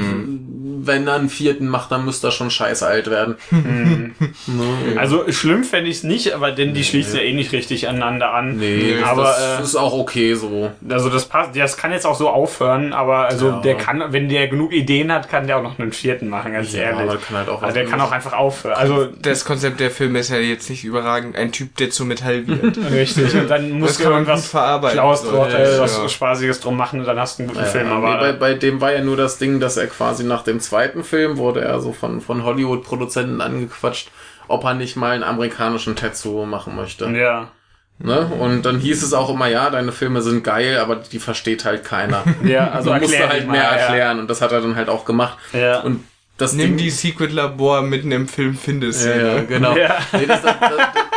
[0.86, 3.36] wenn er einen vierten macht, dann müsste er schon scheiße alt werden.
[4.48, 5.00] Ne?
[5.00, 8.34] Also schlimm fände ich es nicht, aber denn die schließen ja eh nicht richtig aneinander
[8.34, 8.58] an.
[8.58, 10.72] Nee, aber das äh, ist auch okay so.
[10.90, 13.62] also das passt, das kann jetzt auch so aufhören, aber also Ja.
[13.62, 16.74] der kann, wenn der genug Ideen hat, kann der auch noch einen vierten machen, ganz
[16.74, 17.02] Ja, ehrlich.
[17.10, 18.76] aber kann halt auch also der kann auch einfach aufhören.
[18.78, 21.36] Also Das Konzept der Filme ist ja jetzt nicht überragend.
[21.36, 22.78] Ein Typ, der zu Metall wird.
[22.92, 23.34] richtig.
[23.36, 24.98] Und dann gut irgendwas verarbeiten.
[24.98, 26.10] Klaus So, dort, ja, äh, was ja.
[26.10, 27.88] Spaßiges drum machen und dann hast du einen guten Ja, Film.
[27.88, 30.60] nee, Aber bei, bei dem war ja nur das Ding, dass er quasi nach dem
[30.60, 30.73] zweiten
[31.04, 34.10] Film wurde er so von, von Hollywood-Produzenten angequatscht,
[34.48, 37.06] ob er nicht mal einen amerikanischen Tetsuo machen möchte.
[37.10, 37.50] ja.
[38.00, 38.26] Ne?
[38.40, 41.86] Und dann hieß es auch immer, ja, deine Filme sind geil, aber die versteht halt
[41.86, 42.24] keiner.
[42.44, 43.76] Ja, also du musst halt die mehr mal, ja.
[43.76, 45.38] erklären und das hat er dann halt auch gemacht.
[45.54, 45.82] Ja.
[45.82, 46.04] Und
[46.38, 49.06] das Nimm Ding, die Secret Labor mitten im Film findest.
[49.06, 49.76] ja, ja, genau.
[49.78, 49.98] Ja.
[50.14, 50.56] Nee, das, das,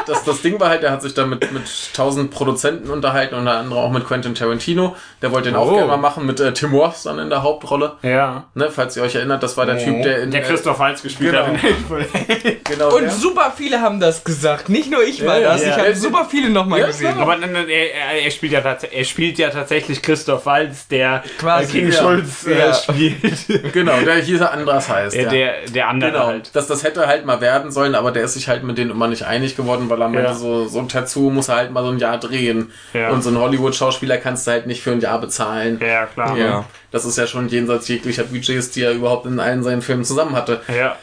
[0.07, 1.63] das, das Ding war halt, er hat sich da mit, mit
[1.95, 4.95] tausend Produzenten unterhalten, unter anderem auch mit Quentin Tarantino.
[5.23, 5.75] Der wollte den auch Oh.
[5.75, 7.93] gerne mal machen, mit äh, Tim Roth dann in der Hauptrolle.
[8.03, 8.45] Ja.
[8.55, 11.33] Ne, falls ihr euch erinnert, das war der Typ, der in Der Christoph Waltz gespielt
[11.33, 11.47] Genau.
[11.47, 12.56] hat in.
[12.69, 13.11] genau Und der.
[13.11, 14.69] super viele haben das gesagt.
[14.69, 15.63] Nicht nur ich war Ja, das.
[15.63, 15.71] ja.
[15.71, 17.19] Ich Ja, habe super viele nochmal ja, gesehen.
[17.19, 21.65] Aber nein, nein, er, er, spielt ja er spielt ja tatsächlich Christoph Waltz, der Quasi,
[21.79, 21.99] äh, King ja.
[21.99, 22.75] Schulz äh, Ja.
[22.75, 23.17] spielt.
[23.73, 25.15] Genau, der hier anders heißt.
[25.15, 25.29] der, ja.
[25.31, 26.51] der, der andere Genau, halt.
[26.55, 29.09] das, das hätte halt mal werden sollen, aber der ist sich halt mit denen immer
[29.09, 30.35] nicht einig geworden, weil er meinte, Ja.
[30.35, 32.73] so, so ein Tattoo muss er halt mal so ein Jahr drehen.
[32.93, 33.11] Ja.
[33.11, 35.81] Und so ein Hollywood-Schauspieler kannst du halt nicht für ein Jahr bezahlen.
[35.85, 36.37] Ja, klar.
[36.37, 36.65] Ja.
[36.91, 40.35] Das ist ja schon jenseits jeglicher Budgets, die er überhaupt in allen seinen Filmen zusammen
[40.35, 40.61] hatte.
[40.75, 40.97] Ja.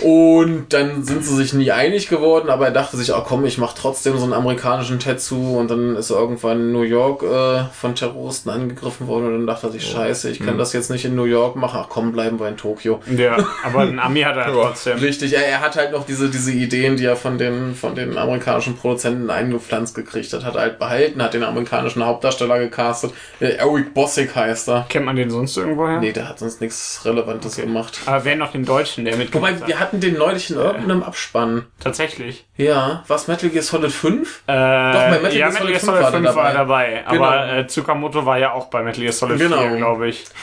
[0.00, 3.58] Und dann sind sie sich nie einig geworden, aber er dachte sich, oh komm, ich
[3.58, 7.64] mach trotzdem so einen amerikanischen Tattoo und dann ist er irgendwann in New York äh,
[7.72, 11.04] von Terroristen angegriffen worden und dann dachte er sich, scheiße, ich kann das jetzt nicht
[11.04, 13.00] in New York machen, ach komm, bleiben wir in Tokio.
[13.16, 13.36] ja.
[13.64, 14.98] Aber ein Ami hat er trotzdem.
[14.98, 18.18] Richtig, er, er hat halt noch diese, diese Ideen, die er von den, von den
[18.18, 23.12] amerikanischen Produzenten eingepflanzt gekriegt hat, hat er halt behalten, hat den amerikanischen Hauptdarsteller gecastet.
[23.40, 24.86] Äh, Eric Bossick heißt er.
[24.88, 26.00] Kennt man den sonst irgendwoher?
[26.00, 28.00] Nee, der hat sonst nichts Relevantes gemacht.
[28.06, 29.81] Aber wer noch den Deutschen, der mitgemacht wir hat?
[29.82, 31.66] Hatten den neulich in irgendeinem Abspann.
[31.80, 32.46] Tatsächlich.
[32.56, 34.42] Ja, was Metal Gear Solid 5?
[34.46, 37.04] Äh, bei Metal ja, Gear Metal Gear Solid Solid 5 5 war war dabei.
[37.10, 37.24] Genau.
[37.24, 39.58] Aber äh, Tsukamoto war ja auch bei Metal Gear Solid Genau.
[39.60, 40.24] 4, glaube ich.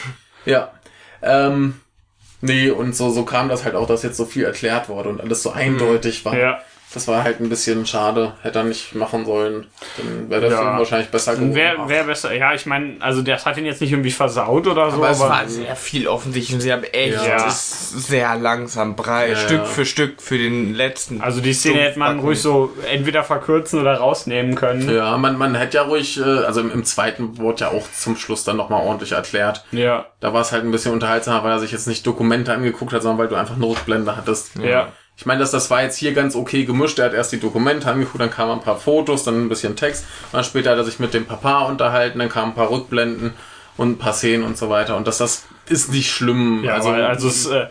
[0.46, 0.72] Ja.
[1.22, 1.82] Ähm,
[2.42, 5.20] nee, und so, so kam das halt auch, dass jetzt so viel erklärt wurde und
[5.20, 6.36] alles so eindeutig war.
[6.36, 6.60] Ja.
[6.92, 8.34] Das war halt ein bisschen schade.
[8.42, 9.68] Hätte er nicht machen sollen.
[9.98, 10.58] Dann wäre der Ja.
[10.58, 11.54] Film wahrscheinlich besser geworden.
[11.54, 12.34] Wer, wer besser?
[12.34, 15.10] Ja, ich meine, also das hat ihn jetzt nicht irgendwie versaut oder so, Aber aber,
[15.12, 17.48] es war sehr viel offensichtlich und sie haben echt Ja.
[17.50, 19.66] sehr langsam breit, Ja, Stück ja.
[19.66, 21.22] für Stück für den letzten.
[21.22, 24.90] also die Szene hätte man ruhig so entweder verkürzen oder rausnehmen können.
[24.90, 28.16] Ja, man, man hätte ja ruhig, äh, also im, im zweiten wurde ja auch zum
[28.16, 29.64] Schluss dann nochmal ordentlich erklärt.
[29.72, 30.08] Ja.
[30.22, 33.04] Da war es halt ein bisschen unterhaltsamer, weil er sich jetzt nicht Dokumente angeguckt hat,
[33.04, 34.56] sondern weil du einfach eine Rückblende hattest.
[34.56, 34.88] Ja.
[35.20, 36.98] Ich meine, dass das war jetzt hier ganz okay gemischt.
[36.98, 40.06] Er hat erst die Dokumente angeguckt, dann kamen ein paar Fotos, dann ein bisschen Text.
[40.32, 43.34] Dann später hat er sich mit dem Papa unterhalten, dann kamen ein paar Rückblenden
[43.76, 44.96] und ein paar Szenen und so weiter.
[44.96, 46.64] Und das, das ist nicht schlimm.
[46.64, 47.68] Ja, also, also es äh,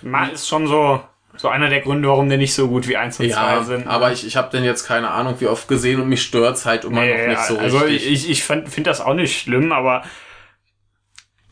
[0.00, 1.02] ma- ist schon so,
[1.36, 3.86] so einer der Gründe, warum der nicht so gut wie 1 und 2 ja, sind.
[3.86, 6.86] aber ich, ich habe den jetzt keine Ahnung wie oft gesehen und mich stört's halt
[6.86, 8.10] immer Nee, noch nicht so also richtig.
[8.10, 10.02] ich, ich finde das auch nicht schlimm, aber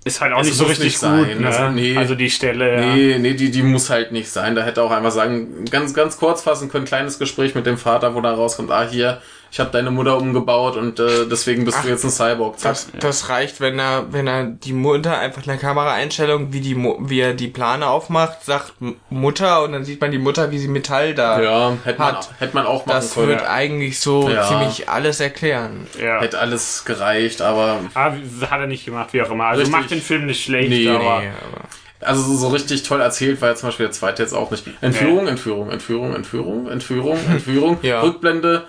[0.05, 1.01] ist halt auch Es nicht so richtig nicht gut.
[1.01, 1.47] sein, ne?
[1.47, 1.97] also, nee.
[1.97, 2.95] also die Stelle, ja.
[2.95, 4.55] Nee, nee, die, die muss halt nicht sein.
[4.55, 8.15] Da hätte auch einfach sagen, ganz, ganz kurz fassen können, kleines Gespräch mit dem Vater,
[8.15, 9.23] wo da rauskommt, ah, hier,
[9.55, 12.57] ich habe deine Mutter umgebaut und äh, deswegen bist Ach, du jetzt ein Cyborg.
[12.61, 17.21] Das, das reicht, wenn er, wenn er die Mutter einfach eine Kameraeinstellung, wie die, wie
[17.21, 18.73] er die Plane aufmacht, sagt
[19.11, 21.41] Mutter und dann sieht man die Mutter, wie sie Metall da.
[21.41, 22.31] Ja, hätte man, Hat.
[22.41, 23.29] hätte man auch machen Das können.
[23.29, 24.43] wird eigentlich so Ja.
[24.49, 25.87] ziemlich alles erklären.
[26.03, 26.21] ja.
[26.21, 28.11] Hätte alles gereicht, aber Ah,
[28.51, 29.45] hat er nicht gemacht, wie auch immer.
[29.45, 29.81] Also Richtig.
[29.81, 31.69] macht den Film nicht schlecht, Nee, aber Nee, aber
[32.09, 34.65] also so, richtig toll erzählt war jetzt zum Beispiel der zweite jetzt auch nicht.
[34.81, 38.01] Entführung, Entführung, Entführung, Entführung, Entführung, Entführung, Ja.
[38.03, 38.65] Rückblende,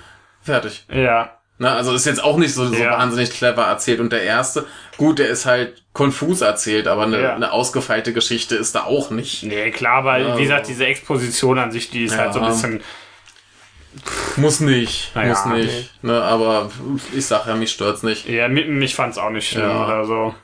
[0.45, 0.85] fertig.
[0.89, 1.31] ja.
[1.57, 2.91] Na, also ist jetzt auch nicht so, so Ja.
[2.99, 4.01] wahnsinnig clever erzählt.
[4.01, 4.65] Und der erste,
[4.97, 7.33] gut, der ist halt konfus erzählt, aber eine, Ja.
[7.33, 9.43] eine ausgefeilte Geschichte ist da auch nicht.
[9.43, 12.47] Nee, klar, weil, Ja, wie gesagt, diese Exposition an sich, die ist halt so ein
[12.47, 12.81] bisschen.
[14.35, 16.03] Muss nicht, Naja, muss nicht.
[16.03, 16.69] Ne, aber
[17.15, 18.27] ich sag ja, mich stört's nicht.
[18.27, 20.35] Ja, mi- mich fand's auch nicht schlimm oder so.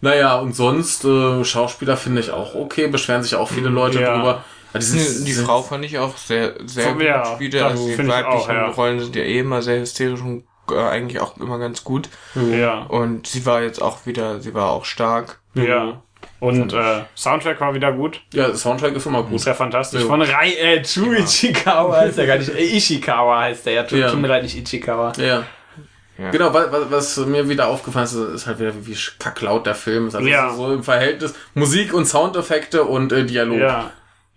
[0.00, 4.14] Naja, und sonst, äh, Schauspieler finde ich auch okay, beschweren sich auch viele Leute Ja.
[4.14, 4.44] drüber.
[4.72, 8.26] Ja, die, die Frau fand ich auch sehr, sehr gut ja, das Also die weiblichen
[8.26, 8.66] auch, ja.
[8.68, 12.08] Rollen sind ja eh immer sehr hysterisch und äh, eigentlich auch immer ganz gut.
[12.34, 12.82] Ja.
[12.82, 15.40] Und sie war jetzt auch wieder, sie war auch stark.
[15.54, 16.02] Ja.
[16.38, 18.20] Und äh, Soundtrack war wieder gut.
[18.34, 19.36] Ja, Soundtrack ist immer gut.
[19.36, 20.02] Ist ja fantastisch.
[20.02, 20.06] Ja.
[20.06, 22.50] Von Rai, äh, Chu Ichikawa heißt der gar nicht.
[22.50, 23.82] Äh, Ishikawa heißt der ja.
[23.84, 24.10] Tut, Ja.
[24.10, 25.12] tut mir leid, nicht Ichikawa.
[25.16, 25.44] Ja.
[26.18, 26.30] Ja.
[26.30, 30.08] Genau, was, was, was mir wieder aufgefallen ist, ist halt wieder, wie kacklaut der Film
[30.08, 30.14] ist.
[30.14, 30.50] Also Ja.
[30.52, 33.58] so im Verhältnis Musik und Soundeffekte und äh, Dialog.
[33.58, 33.90] Ja.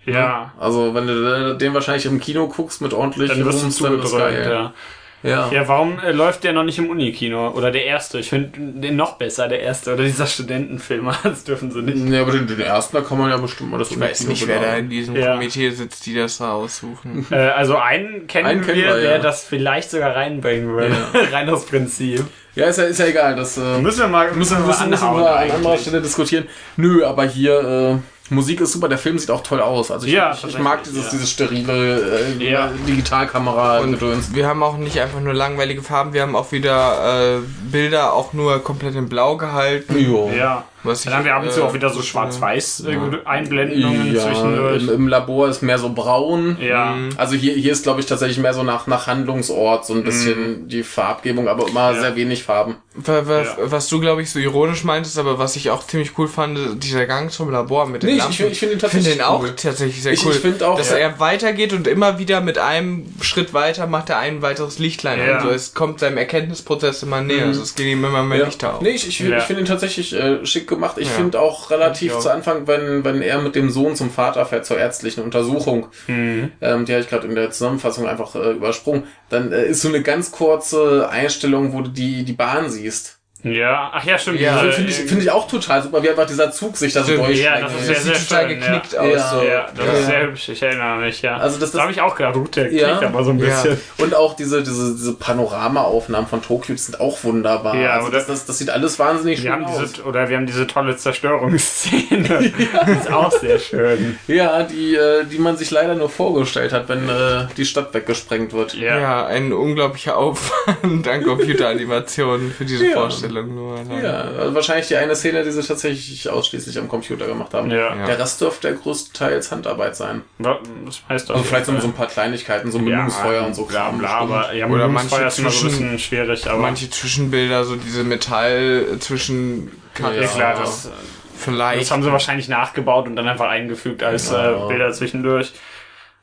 [0.05, 0.53] Ja.
[0.59, 4.47] Also wenn du den wahrscheinlich im Kino guckst mit ordentlich Dann wirst du geil.
[4.49, 4.73] ja.
[5.21, 5.49] Ja.
[5.51, 7.49] Ja, warum äh, läuft der noch nicht im Unikino?
[7.49, 8.19] Oder der erste?
[8.19, 9.93] Ich finde den noch besser, der erste.
[9.93, 11.09] Oder dieser Studentenfilm.
[11.23, 12.07] Das dürfen sie nicht.
[12.09, 14.47] Ja, aber den, den ersten, da kann man ja bestimmt mal das Ich weiß nicht,
[14.47, 15.33] wer da in diesem Ja.
[15.33, 17.25] Komitee sitzt, die das da aussuchen.
[17.31, 19.19] Äh, also einen kennen Einen kennen wir, wir, der ja.
[19.19, 20.95] das vielleicht sogar reinbringen würde.
[21.31, 22.23] Rein aus Prinzip.
[22.55, 23.35] Ja, ist ja, ist ja egal.
[23.35, 26.47] Das äh, Müssen wir mal, müssen, müssen, müssen wir an anderer Stelle diskutieren.
[26.77, 29.89] Nö, aber hier, äh, Musik ist super, der Film sieht auch toll aus.
[29.91, 31.11] Also ich, Ja, ich, ich mag dieses, ja.
[31.11, 32.69] dieses sterile äh, Ja.
[32.87, 34.33] Digitalkamera Und gedöns.
[34.33, 37.39] wir haben auch nicht einfach nur langweilige Farben, wir haben auch wieder äh,
[37.71, 39.97] Bilder auch nur komplett in blau gehalten.
[39.97, 40.29] Jo.
[40.35, 40.63] Ja.
[40.83, 44.21] Was Dann haben wir ab und zu äh, auch wieder so schwarz-weiß äh, Einblendungen Ja,
[44.21, 44.83] zwischendurch.
[44.83, 46.57] im, im Labor ist mehr so braun.
[46.61, 46.95] Ja.
[47.17, 50.67] Also hier, hier ist, glaube ich, tatsächlich mehr so nach, nach Handlungsort so ein bisschen
[50.67, 51.95] die Farbgebung, aber immer Mhm.
[51.95, 52.01] Ja.
[52.01, 52.75] sehr wenig Farben.
[52.95, 53.57] wa- wa- Ja.
[53.65, 57.05] Was du, glaube ich, so ironisch meintest, aber was ich auch ziemlich cool fand, dieser
[57.05, 58.31] Gang zum Labor mit den Nee, ich- Lampen.
[58.33, 59.53] ich find- ich find ihn Ich finde tatsächlich den auch cool.
[59.55, 60.31] tatsächlich sehr Ich- cool.
[60.33, 60.97] ich find auch, dass ja.
[60.97, 65.19] er weitergeht und immer wieder mit einem Schritt weiter macht er ein weiteres Lichtlein.
[65.19, 65.37] Ja.
[65.37, 67.45] Also es kommt seinem Erkenntnisprozess immer näher.
[67.45, 68.45] Also es gehen ihm immer mehr Ja.
[68.45, 68.81] Lichter auf.
[68.81, 69.37] Nee, ich, ich finde Ja.
[69.39, 70.97] ich find ihn tatsächlich äh, schick gemacht.
[70.97, 71.15] Ich Ja.
[71.15, 72.19] finde auch relativ auch.
[72.19, 76.51] zu Anfang, wenn, wenn er mit dem Sohn zum Vater fährt zur ärztlichen Untersuchung, Mhm.
[76.61, 79.89] ähm, die habe ich gerade in der Zusammenfassung einfach äh, übersprungen, dann äh, ist so
[79.89, 83.18] eine ganz kurze Einstellung, wo du die, die Bahn siehst.
[83.41, 84.41] Ja, ach ja, stimmt.
[84.41, 87.15] Ja, Finde ich, find ich auch total super, wie einfach dieser Zug sich da so
[87.15, 87.39] durchschlägt.
[87.45, 88.59] Ja, das ist sehr, Das sehr sieht total schön.
[88.59, 88.99] geknickt ja.
[88.99, 89.13] aus.
[89.13, 89.29] Ja.
[89.29, 89.41] So.
[89.43, 89.93] Ja, das Ja.
[89.93, 90.49] ist sehr hübsch.
[90.49, 91.37] Ich erinnere mich, ja.
[91.37, 93.01] Also das- da das- habe ich auch gedacht, gut, der Ja.
[93.01, 93.45] aber so ein Ja.
[93.45, 93.79] bisschen.
[93.97, 97.75] Und auch diese, diese, diese Panorama-Aufnahmen von Tokio, die sind auch wunderbar.
[97.77, 99.91] Ja, also das, das, das sieht alles wahnsinnig Wir schön haben aus.
[99.93, 102.51] diese, oder wir haben diese tolle Zerstörungsszene.
[102.57, 104.19] Die ist auch sehr schön.
[104.27, 108.53] Ja, die, äh, die man sich leider nur vorgestellt hat, wenn äh, die Stadt weggesprengt
[108.53, 108.73] wird.
[108.73, 108.99] Ja.
[108.99, 112.93] Ja, ein unglaublicher Aufwand an Computeranimationen für diese Ja.
[113.33, 113.77] Vorstellung nur.
[113.77, 114.03] allein.
[114.03, 117.69] Ja, also wahrscheinlich die eine Szene, die sie tatsächlich ausschließlich am Computer gemacht haben.
[117.71, 117.95] Ja.
[117.95, 118.05] Ja.
[118.05, 120.23] Der Rest dürfte ja größtenteils Handarbeit sein.
[120.37, 121.35] Was heißt das?
[121.37, 123.65] Also vielleicht so, so ein paar Kleinigkeiten, so Mündungsfeuer und so.
[123.65, 124.31] Bla, bla, bestimmt.
[124.33, 126.59] aber ja, Oder manche ist immer so ein zwischen- bisschen schwierig, aber.
[126.59, 130.89] Manche Zwischenbilder, so diese Metall äh, zwischen Ja, ja, klar, das,
[131.37, 131.81] vielleicht.
[131.81, 134.65] das haben sie wahrscheinlich nachgebaut und dann einfach eingefügt als Ja.
[134.65, 135.53] äh, Bilder zwischendurch.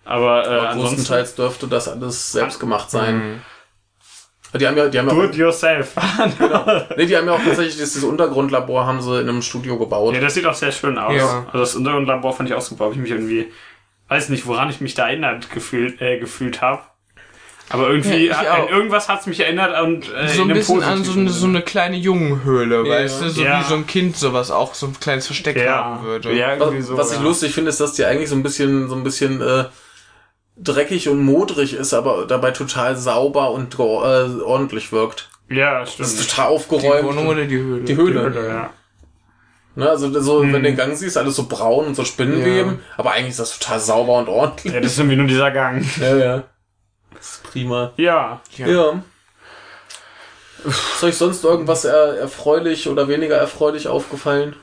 [0.05, 0.97] Aber, äh, Aber ansonsten.
[0.97, 3.16] größtenteils dürfte das alles selbst gemacht sein.
[3.16, 3.40] Mhm.
[4.55, 5.93] Die haben ja, die haben Do ja, it yourself.
[6.97, 10.15] nee, die haben ja auch tatsächlich dieses Untergrundlabor haben sie in einem Studio gebaut.
[10.15, 11.15] ja, das sieht auch sehr schön aus.
[11.15, 11.45] Ja.
[11.47, 12.87] Also das Untergrundlabor fand ich auch super.
[12.87, 13.49] Hab ich mich irgendwie,
[14.09, 16.83] weiß nicht, woran ich mich da erinnert gefühlt, äh, gefühlt habe.
[17.69, 18.71] Aber irgendwie, Ja, auch.
[18.71, 21.63] irgendwas hat's mich erinnert und äh, so in ein bisschen an so eine, so eine
[21.63, 22.89] kleine Jungenhöhle, Ja.
[22.89, 23.29] weißt du?
[23.31, 23.59] So Ja.
[23.61, 26.33] wie so ein Kind sowas auch so ein kleines Versteck ja, haben würde.
[26.33, 26.97] ja, Was, irgendwie so.
[26.97, 27.25] was ich ja.
[27.25, 29.65] lustig finde, ist, dass die eigentlich so ein bisschen, so ein bisschen äh,
[30.57, 33.79] dreckig und modrig ist, aber dabei total sauber und äh,
[34.42, 35.29] ordentlich wirkt.
[35.49, 36.09] Ja, Das stimmt.
[36.09, 37.05] ist total Die aufgeräumt.
[37.05, 37.85] Wohnung oder die Höhle?
[37.85, 38.21] die Höhle.
[38.23, 38.71] Höhle, ja.
[39.75, 40.55] Ne, also so, Mhm.
[40.55, 43.59] wenn du den Gang siehst, alles so braun und so Spinnenweben, aber eigentlich ist das
[43.59, 44.73] total sauber und ordentlich.
[44.73, 45.85] ja, das ist irgendwie nur dieser Gang.
[46.01, 46.45] Ja, ja.
[47.14, 47.92] Das ist prima.
[47.99, 48.40] Ja.
[48.57, 48.66] Ja.
[48.66, 49.03] Ja.
[50.64, 54.57] Ist euch sonst irgendwas er erfreulich oder weniger erfreulich aufgefallen?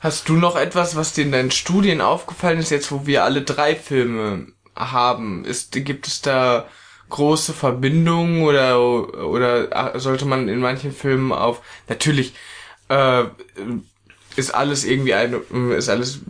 [0.00, 3.42] Hast du noch etwas, was dir in deinen Studien aufgefallen ist, jetzt wo wir alle
[3.42, 5.44] drei Filme haben?
[5.44, 6.68] Ist, gibt es da
[7.08, 8.80] große Verbindungen oder,
[9.28, 12.34] oder sollte man in manchen Filmen auf, natürlich,
[12.88, 13.24] äh,
[14.36, 15.34] ist alles irgendwie ein,
[15.72, 16.20] ist alles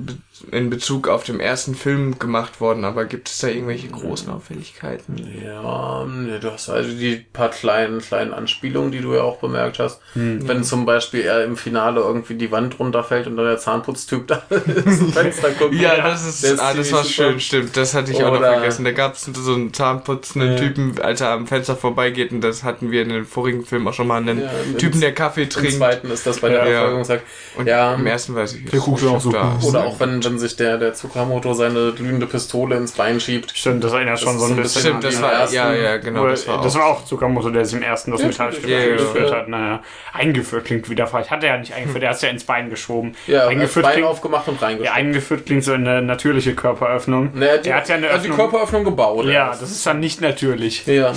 [0.51, 5.17] in Bezug auf den ersten Film gemacht worden, aber gibt es da irgendwelche großen Auffälligkeiten?
[5.45, 10.01] Ja, du hast also die paar kleinen, kleinen Anspielungen, die du ja auch bemerkt hast.
[10.15, 10.47] Hm.
[10.49, 14.43] Wenn zum Beispiel er im Finale irgendwie die Wand runterfällt und dann der Zahnputztyp da
[14.51, 15.75] ins Fenster guckt.
[15.75, 17.11] Ja, das ist, ist ah, das war super.
[17.31, 17.77] schön, stimmt.
[17.77, 18.85] Das hatte ich auch noch Oder- vergessen.
[18.85, 20.59] Da gab es so einen zahnputzenden Ja.
[20.59, 23.95] Typen, als er am Fenster vorbeigeht und das hatten wir in den vorigen Filmen auch
[23.95, 25.73] schon mal einen Ja, im- Typen, der Kaffee Im trinkt.
[25.75, 26.79] zweiten ist das bei der Ja.
[26.81, 27.23] Verfolgung sagt.
[27.57, 29.59] Und Ja, im ersten weiß ich Der guckt auch so da.
[29.63, 29.69] cool.
[29.71, 33.57] oder auch wenn, wenn sich der, der Tsukamoto seine glühende Pistole ins Bein schiebt.
[33.57, 34.83] Stimmt, das erinnert schon so ein bisschen.
[34.83, 36.81] Stimmt, das war, ersten- ja, ja, genau, das war das auch.
[36.81, 39.37] war auch Zuckermutter, der es im ersten das Ja, Metallstück ja, eingeführt ja.
[39.37, 39.49] hat.
[39.49, 41.31] Naja, eingeführt klingt wieder falsch.
[41.31, 43.15] Hat er ja nicht eingeführt, er hat es ja ins Bein geschoben.
[43.27, 44.97] Ja, das eingeführt Bein klingt, aufgemacht und ja, reingesteckt.
[44.97, 47.33] eingeführt klingt so eine natürliche Körperöffnung.
[47.35, 48.37] Die, er hat ja eine also die Öffnung.
[48.51, 49.25] Körperöffnung gebaut.
[49.27, 50.87] ja, das ist dann nicht natürlich.
[50.87, 51.13] Ja.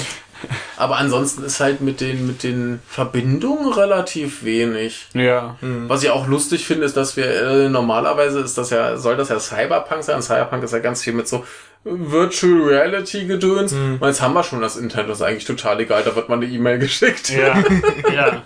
[0.77, 5.07] Aber ansonsten ist halt mit den, mit den Verbindungen relativ wenig.
[5.13, 5.57] Ja.
[5.61, 9.29] Was ich auch lustig finde, ist, dass wir äh, normalerweise ist das ja, soll das
[9.29, 10.21] ja Cyberpunk sein.
[10.21, 11.45] Cyberpunk ist ja ganz viel mit so
[11.83, 13.73] Virtual Reality Gedöns.
[13.73, 16.35] Und jetzt haben wir schon das Internet, das ist eigentlich total egal, da wird mal
[16.35, 17.29] eine E-Mail geschickt.
[17.29, 17.63] Ja,
[18.13, 18.43] ja.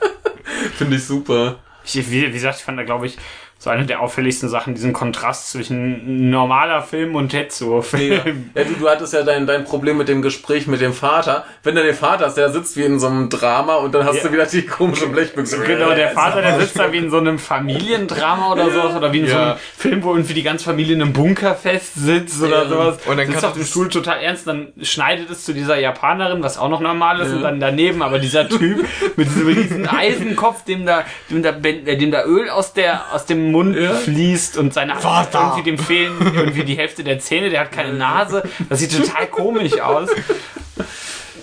[0.78, 1.58] Finde ich super.
[1.86, 3.18] Ich, wie, wie gesagt, ich fand da, glaube ich,
[3.63, 8.49] so eine der auffälligsten Sachen, diesen Kontrast zwischen normaler Film und Tetsuo-Film.
[8.56, 11.45] Ja, du, du hattest ja dein, dein Problem mit dem Gespräch mit dem Vater.
[11.63, 14.17] Wenn du den Vater hast, der sitzt wie in so einem Drama und dann hast
[14.17, 14.23] Ja.
[14.23, 15.60] du wieder die komische Blechbüchse.
[15.63, 19.19] Genau, der Vater, der sitzt da wie in so einem Familiendrama oder sowas oder wie
[19.21, 19.52] in so Ja.
[19.52, 22.69] einem Film, wo irgendwie die ganze Familie in einem Bunker fest sitzt oder Ja.
[22.69, 22.97] sowas.
[23.06, 26.58] Und dann sitzt auf dem Stuhl total ernst, dann schneidet es zu dieser Japanerin, was
[26.58, 30.86] auch noch normal ist, und dann daneben aber dieser Typ mit diesem riesen Eisenkopf, dem
[30.86, 34.96] da, dem da, äh, dem da Öl aus der, aus dem Mund fließt und seine
[34.96, 38.44] irgendwie dem fehlen irgendwie die Hälfte der Zähne, der hat keine Nase.
[38.68, 40.10] Das sieht total komisch aus.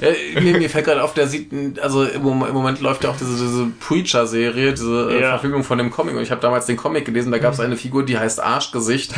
[0.01, 3.11] Ja, mir, mir fällt gerade auf, der sieht, also im Moment, im Moment läuft ja
[3.11, 5.31] auch diese, diese Preacher-Serie, diese äh, Ja.
[5.31, 6.17] Verfilmung von dem Comic.
[6.17, 9.13] Und ich habe damals den Comic gelesen, da gab es eine Figur, die heißt Arschgesicht.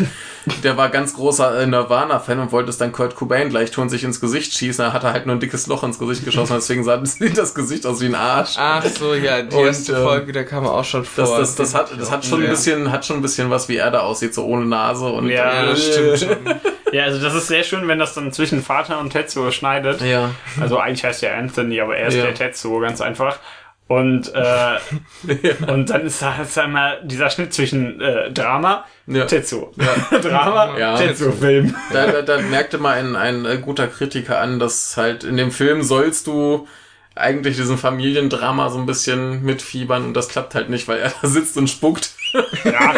[0.64, 4.02] Der war ganz großer äh, Nirvana-Fan und wollte es dann Kurt Cobain gleich tun, sich
[4.04, 4.84] ins Gesicht schießen.
[4.84, 7.54] Da hat er halt nur ein dickes Loch ins Gesicht geschossen, deswegen sah sieht das
[7.54, 8.54] Gesicht aus wie ein Arsch.
[8.58, 11.24] Ach so, ja, die Und, erste ähm, Folge, da kam er auch schon vor.
[11.24, 12.50] Das, das, das hat, das hat schon ein Ja.
[12.50, 15.28] bisschen, hat schon ein bisschen was, wie er da aussieht, so ohne Nase und.
[15.28, 16.36] Ja, das stimmt schon.
[16.92, 20.02] Ja, also das ist sehr schön, wenn das dann zwischen Vater und Tetsuo schneidet.
[20.02, 20.32] Ja.
[20.60, 22.24] Also eigentlich heißt er Anthony, aber er ist Ja.
[22.24, 23.38] der Tetsuo, ganz einfach.
[23.88, 24.78] Und, äh,
[25.70, 29.26] und dann ist da ist einmal dieser Schnitt zwischen äh, Drama, Ja.
[29.26, 29.72] Tetsuo.
[30.22, 30.96] Drama, Ja.
[30.96, 31.74] Tetsuo-Film.
[31.92, 35.50] Da, da, da merkte mal ein, ein äh, guter Kritiker an, dass halt in dem
[35.50, 36.66] Film sollst du
[37.14, 41.28] eigentlich diesem Familiendrama so ein bisschen mitfiebern und das klappt halt nicht, weil er da
[41.28, 42.12] sitzt und spuckt.
[42.64, 42.94] Ja,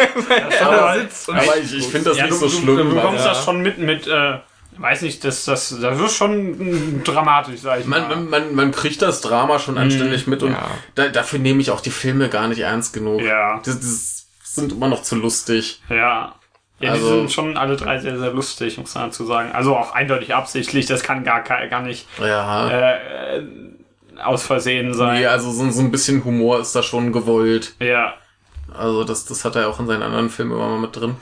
[0.61, 2.77] aber, sitzt und Aber ich, ich finde das ja, nicht du, so du, schlimm.
[2.77, 4.35] du bekommst weil- das schon mit, mit äh,
[4.77, 6.51] weiß nicht, das, das, das wird schon
[6.99, 8.01] mm, dramatisch, sag ich mal.
[8.01, 10.67] man, man, man, man kriegt das Drama schon anständig mit und ja.
[10.95, 13.21] da, dafür nehme ich auch die Filme gar nicht ernst genug.
[13.21, 13.59] Ja.
[13.65, 13.97] Die, die
[14.43, 15.81] sind immer noch zu lustig.
[15.89, 16.35] Ja.
[16.79, 19.51] Ja, Also- die sind schon alle drei sehr, sehr lustig, muss man dazu sagen.
[19.53, 22.69] Also auch eindeutig absichtlich, das kann gar, gar nicht Ja.
[22.69, 23.43] äh,
[24.21, 25.19] aus Versehen sein.
[25.19, 27.75] Nee, also so, so ein bisschen Humor ist da schon gewollt.
[27.79, 28.13] Ja.
[28.73, 31.15] Also das, das hat er auch in seinen anderen Filmen immer mal mit drin.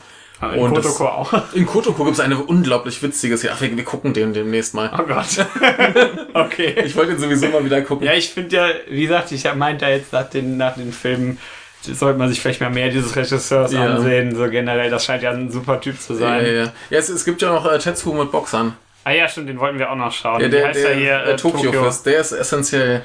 [0.52, 1.34] In Und das- Kotoko auch.
[1.54, 3.54] In Kotoko gibt es eine unglaublich witzige Szene.
[3.56, 4.92] Ach, wir, wir gucken den demnächst mal.
[4.98, 5.46] Oh Gott.
[6.34, 6.76] okay.
[6.86, 8.06] Ich wollte ihn sowieso mal wieder gucken.
[8.06, 11.38] Ja, ich finde ja, wie gesagt, ich meinte ja jetzt nach den, nach den Filmen,
[11.82, 13.86] sollte man sich vielleicht mal mehr dieses Regisseurs Ja.
[13.96, 14.90] ansehen, so generell.
[14.90, 16.46] Das scheint ja ein super Typ zu ja, sein.
[16.46, 16.64] ja, ja.
[16.90, 18.76] ja es, es gibt ja noch äh, Tetsuo mit Boxern.
[19.06, 20.40] Ah ja, stimmt, den wollten wir auch noch schauen.
[20.40, 21.18] Ja, der, heißt der, er hier?
[21.26, 23.04] der Äh, Tokyo Fest, der ist essentiell.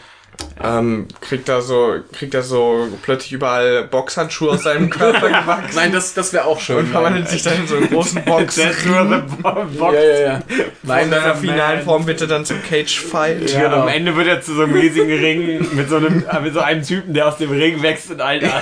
[0.61, 5.93] Ähm, kriegt er so, kriegt er so plötzlich überall Boxhandschuhe aus seinem Körper gewachsen Nein,
[5.93, 6.79] das, das wäre auch schön.
[6.79, 8.57] und verwandelt sich dann in so einen großen Box.
[8.57, 8.85] Box.
[8.85, 10.43] ja, ja, ja.
[10.83, 13.51] Nein, In seiner finalen Form wird er dann zum Cage-Fight.
[13.51, 13.83] Ja, Genau.
[13.83, 16.61] Am Ende wird er zu so einem riesigen Ring mit so einem, äh, mit so
[16.61, 18.53] einem Typen, der aus dem Ring wächst und anderen.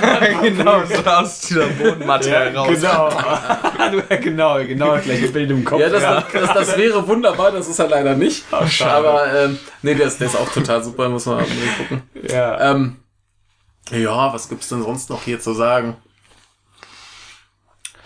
[0.42, 2.68] genau, so aus dieser Bodenmatte Ja, raus.
[2.78, 3.08] genau.
[3.90, 5.80] Du- genau, genau das gleiche Bild im Kopf.
[5.80, 8.44] Ja, das, Das, das wäre wunderbar, das ist er leider nicht.
[8.68, 9.08] schade.
[9.08, 12.02] Aber ähm, nee, der ist, der ist auch total super, muss man mal gucken.
[12.30, 12.70] ja.
[12.72, 12.96] Ähm,
[13.90, 15.96] ja, was gibt's denn sonst noch hier zu sagen?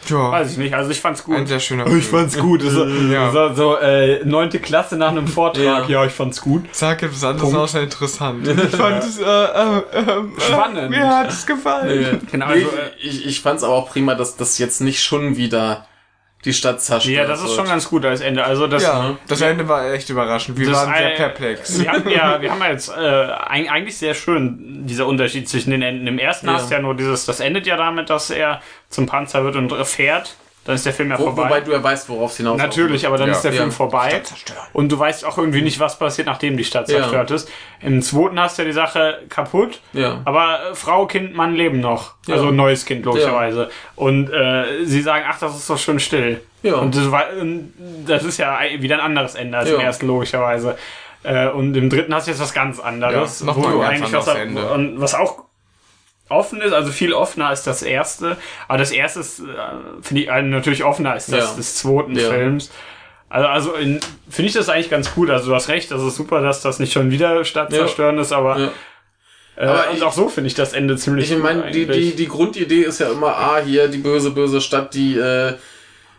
[0.08, 1.36] Ja, Weiß ich nicht, also ich fand's gut.
[1.36, 2.62] ein sehr schöner Ich fand's gut.
[2.62, 3.30] So, Ja.
[3.30, 5.88] so, so äh, neunte Klasse nach einem Vortrag.
[5.88, 6.64] Ja, ich fand's gut.
[6.72, 8.48] Sag etwas anderes außer interessant.
[8.48, 10.90] Ich fand es, äh, äh, äh, Spannend.
[10.90, 12.26] Mir hat es gefallen.
[12.30, 15.36] Genau, Nee, also, äh, ich, ich fand's aber auch prima, dass das jetzt nicht schon
[15.36, 15.86] wieder
[16.44, 18.42] die Stadt zerstört ja, das ist schon ganz gut als Ende.
[18.44, 20.59] Also das, Ja, das Ende war echt überraschend.
[20.59, 21.79] Wir waren sehr perplex.
[21.81, 25.70] Wir haben ja, wir haben ja jetzt äh, eig- eigentlich sehr schön dieser Unterschied zwischen
[25.70, 26.07] den Enden.
[26.07, 26.55] Im ersten Ja.
[26.55, 29.70] hast du ja nur dieses, das endet ja damit, dass er zum Panzer wird und
[29.87, 30.37] fährt.
[30.70, 31.46] Dann ist der Film ja Wo, vorbei.
[31.46, 33.33] wobei du ja weißt, worauf es hinaus Natürlich, aber dann Ja.
[33.35, 33.74] ist der Film Ja.
[33.74, 34.22] vorbei.
[34.72, 37.50] Und du weißt auch irgendwie nicht, was passiert, nachdem die Stadt zerstört ist.
[37.80, 39.80] Im zweiten hast du ja die Sache kaputt.
[39.92, 40.20] Ja.
[40.24, 42.12] Aber äh, Frau, Kind, Mann leben noch.
[42.28, 43.68] Also ein neues Kind, logischerweise.
[43.96, 46.40] Und äh, sie sagen, ach, das ist doch schon still.
[46.62, 47.24] Und das, war,
[48.06, 50.78] das ist ja wieder ein anderes Ende als im ersten, logischerweise.
[51.24, 53.42] Äh, und im dritten hast du jetzt was ganz anderes.
[53.42, 54.28] Mal ein ganz was,
[55.00, 55.49] was auch
[56.30, 58.36] offen ist, also viel offener als das erste.
[58.68, 59.42] Aber das erste ist, äh,
[60.02, 61.56] finde ich, äh, natürlich offener als das Ja.
[61.56, 62.30] des zweiten Ja.
[62.30, 62.70] Films.
[63.28, 65.30] Also, also in- finde ich das eigentlich ganz cool.
[65.30, 67.80] Also du hast recht, das ist super, dass das nicht schon wieder Stadt Ja.
[67.80, 68.58] zerstören ist, aber,
[69.56, 72.16] äh, Aber und ich- auch so finde ich das Ende ziemlich Ich meine, die, die,
[72.16, 75.54] die Grundidee ist ja immer, ah, hier die böse, böse Stadt, die äh,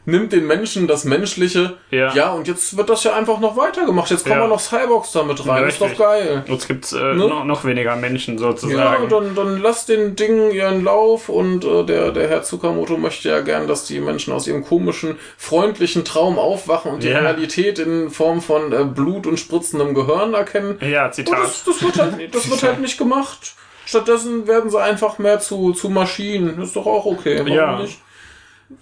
[0.06, 1.78] nimmt den Menschen das Menschliche.
[1.92, 2.32] Ja.
[2.34, 4.10] und jetzt wird das ja einfach noch weitergemacht.
[4.10, 4.48] Jetzt kommen Ja.
[4.48, 5.68] noch Cyborgs damit rein.
[5.68, 6.00] ist doch Richtig.
[6.06, 6.44] geil.
[6.48, 7.28] Jetzt gibt's äh, Ne?
[7.28, 9.10] noch, noch weniger Menschen Ja, sozusagen.
[9.10, 13.42] dann, dann lass den Dingen ihren Lauf und äh, der, der Herr Tsukamoto möchte ja
[13.42, 17.20] gern, dass die Menschen aus ihrem komischen, freundlichen Traum aufwachen und die Ja.
[17.20, 20.78] Realität in Form von äh, Blut und spritzendem Gehirn erkennen.
[20.82, 21.40] ja, Und Zitat.
[21.44, 23.54] das, das, wird halt, das wird halt nicht gemacht.
[23.86, 26.62] Stattdessen werden sie einfach mehr zu, zu Maschinen.
[26.62, 27.40] Ist doch auch okay.
[27.40, 27.80] Warum Ja.
[27.80, 28.00] nicht?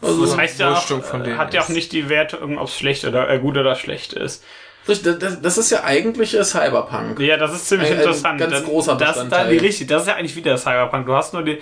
[0.01, 2.77] Also, Das heißt ja auch, von denen hat ja auch nicht die Wertung, ob es
[2.77, 4.43] schlecht oder äh, gut oder schlecht ist.
[4.87, 5.01] das,
[5.41, 7.19] das ist ja eigentlich äh, Cyberpunk.
[7.19, 8.39] Ja, das ist ziemlich Ein- ein interessant.
[8.39, 9.45] ganz großer das, Bestandteil.
[9.45, 11.05] da, die, richtig, das ist ja eigentlich wieder Cyberpunk.
[11.05, 11.59] Du hast nur die,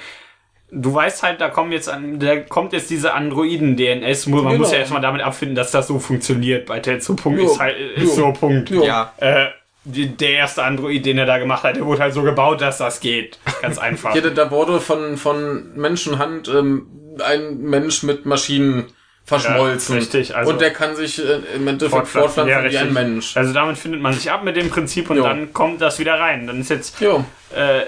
[0.72, 4.28] du weißt halt, da kommen jetzt an, da kommt jetzt diese Androiden-DNS.
[4.28, 4.54] Man Genau.
[4.58, 6.66] muss ja erstmal damit abfinden, dass das so funktioniert.
[6.68, 7.46] Bei Tetsu Punkt Jo.
[7.52, 8.26] ist halt, ist Jo.
[8.26, 8.70] so Punkt.
[8.70, 8.84] Jo.
[8.84, 9.14] Ja.
[9.18, 9.48] Äh,
[9.88, 12.78] die, der erste Android, den er da gemacht hat, der wurde halt so gebaut, dass
[12.78, 13.40] das geht.
[13.62, 14.14] Ganz einfach.
[14.14, 16.88] Hier, da wurde von, von Menschenhand ähm,
[17.26, 18.86] ein Mensch mit Maschinen
[19.24, 19.96] verschmolzen.
[19.96, 22.94] Ja, richtig, also- und der kann sich äh, im Endeffekt Fortpflanzen, ja, wie ein.
[22.94, 23.36] Mensch.
[23.36, 25.24] Also damit findet man sich ab mit dem Prinzip und Jo.
[25.24, 26.48] dann kommt das wieder rein.
[26.48, 27.26] Dann ist jetzt Jo.
[27.54, 27.82] äh,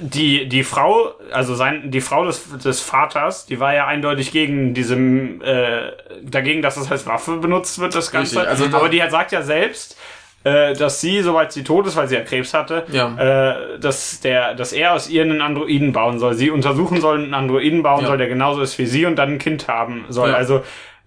[0.00, 4.74] die, die Frau, also sein, die Frau des, des Vaters, die war ja eindeutig gegen
[4.74, 8.36] diesem, äh, dagegen, dass es als Waffe benutzt wird, das Ganze.
[8.36, 9.96] Richtig, also Aber die hat, sagt ja selbst,
[10.44, 13.16] äh, dass sie, soweit sie tot ist, weil sie ja Krebs hatte, Ja.
[13.16, 16.34] äh, dass, der, dass er aus ihr einen Androiden bauen soll.
[16.34, 18.08] Sie untersuchen soll, einen Androiden bauen Ja.
[18.08, 20.30] soll, der genauso ist wie sie und dann ein Kind haben soll.
[20.30, 20.36] Ja.
[20.36, 20.62] Also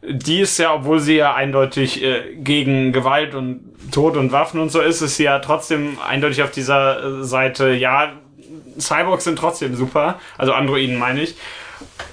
[0.08, 3.62] die ist ja, obwohl sie ja eindeutig äh, gegen Gewalt und
[3.92, 7.70] Tod und Waffen und so ist, ist sie ja trotzdem eindeutig auf dieser äh, Seite,
[7.72, 8.12] ja,
[8.80, 11.36] Cyborgs sind trotzdem super, also Androiden meine ich.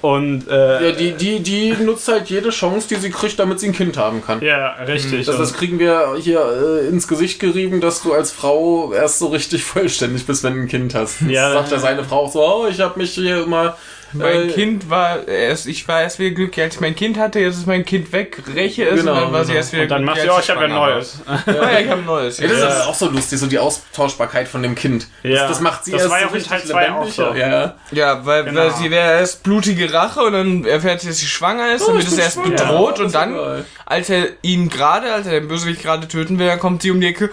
[0.01, 3.67] Und äh, Ja, die, die, die nutzt halt jede Chance, die sie kriegt, damit sie
[3.67, 4.41] ein Kind haben kann.
[4.41, 5.25] ja, richtig.
[5.25, 6.41] Das, das kriegen wir hier
[6.83, 10.61] äh, ins Gesicht gerieben, dass du als Frau erst so richtig vollständig bist, wenn du
[10.61, 11.21] ein Kind hast.
[11.21, 11.53] Das Ja.
[11.53, 13.77] sagt ja seine Frau auch so, oh, ich habe mich hier immer...
[14.13, 17.39] Mein äh, Kind war erst, ich war erst wieder glücklich, als ich mein Kind hatte,
[17.39, 19.57] jetzt ist mein Kind weg, räche es Genau, und dann war sie genau.
[19.57, 20.89] erst wieder und dann glücklich, sie, oh, als ich habe ja war.
[20.89, 21.19] Neues.
[21.25, 22.37] Ja, ja, ich habe ein neues.
[22.39, 22.67] Ja, das Ja.
[22.69, 25.07] ist auch so lustig, so die Austauschbarkeit von dem Kind.
[25.23, 25.41] Ja.
[25.41, 27.05] Das, das macht sie Das erst war ja so auch in richtig Teil zwei auch
[27.05, 27.15] lebendig.
[27.15, 27.33] so.
[27.33, 28.25] Ja, ja.
[28.25, 28.61] Weil, Genau.
[28.61, 31.91] weil sie wäre erst blutige Rache und dann erfährt sie, dass sie schwanger ist, dann
[31.95, 32.49] Oh, wird ich es erst schwanger.
[32.49, 36.47] bedroht Ja, und dann, als er ihn gerade, als er den Bösewicht gerade töten will,
[36.47, 37.29] dann kommt sie um die Ecke.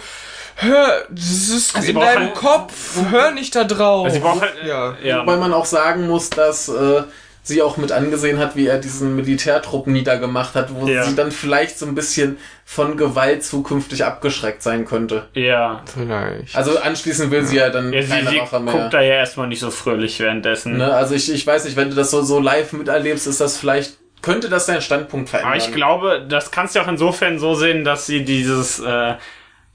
[0.62, 4.04] Hör, das ist Also sie in deinem halt- Kopf, hör nicht da drauf.
[4.06, 4.94] Also sie halt, ja.
[5.02, 5.20] ja.
[5.22, 7.02] Wobei man auch sagen muss, dass äh,
[7.42, 11.04] sie auch mit angesehen hat, wie er diesen Militärtrupp niedergemacht hat, wo Ja.
[11.04, 12.36] sie dann vielleicht so ein bisschen
[12.66, 15.26] von Gewalt zukünftig abgeschreckt sein könnte.
[15.32, 15.82] ja.
[15.92, 16.54] Vielleicht.
[16.54, 18.74] Also anschließend will sie ja dann Ja, sie, keine sie Rache mehr.
[18.74, 20.76] guckt da ja erstmal nicht so fröhlich währenddessen.
[20.76, 20.92] Ne?
[20.94, 23.94] Also ich, ich weiß nicht, wenn du das so, so live miterlebst, ist das vielleicht,
[24.22, 25.54] könnte das deinen Standpunkt verändern.
[25.54, 29.14] Aber ich glaube, das kannst du auch insofern so sehen, dass sie dieses, äh,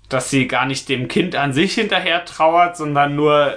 [0.09, 3.55] dass sie gar nicht dem Kind an sich hinterher trauert, sondern nur äh,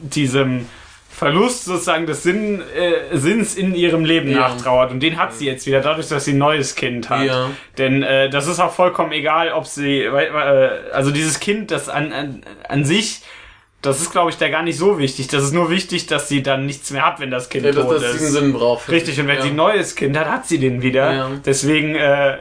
[0.00, 0.66] diesem
[1.08, 4.48] Verlust sozusagen des Sinn, äh, Sinns in ihrem Leben Ja.
[4.48, 4.90] nachtrauert.
[4.90, 7.24] Und den hat sie jetzt wieder, dadurch, dass sie ein neues Kind hat.
[7.24, 7.50] Ja.
[7.78, 12.12] Denn äh, das ist auch vollkommen egal, ob sie, äh, also dieses Kind, das an,
[12.12, 13.22] an, an sich,
[13.80, 15.28] das ist, glaube ich, da gar nicht so wichtig.
[15.28, 17.84] Das ist nur wichtig, dass sie dann nichts mehr hat, wenn das Kind ja, dass,
[17.84, 18.18] tot dass ist.
[18.18, 18.88] sie einen Sinn braucht.
[18.90, 19.42] Richtig, und wenn ja.
[19.42, 21.12] sie ein neues Kind hat, hat sie den wieder.
[21.12, 21.30] Ja.
[21.46, 22.36] Deswegen, äh,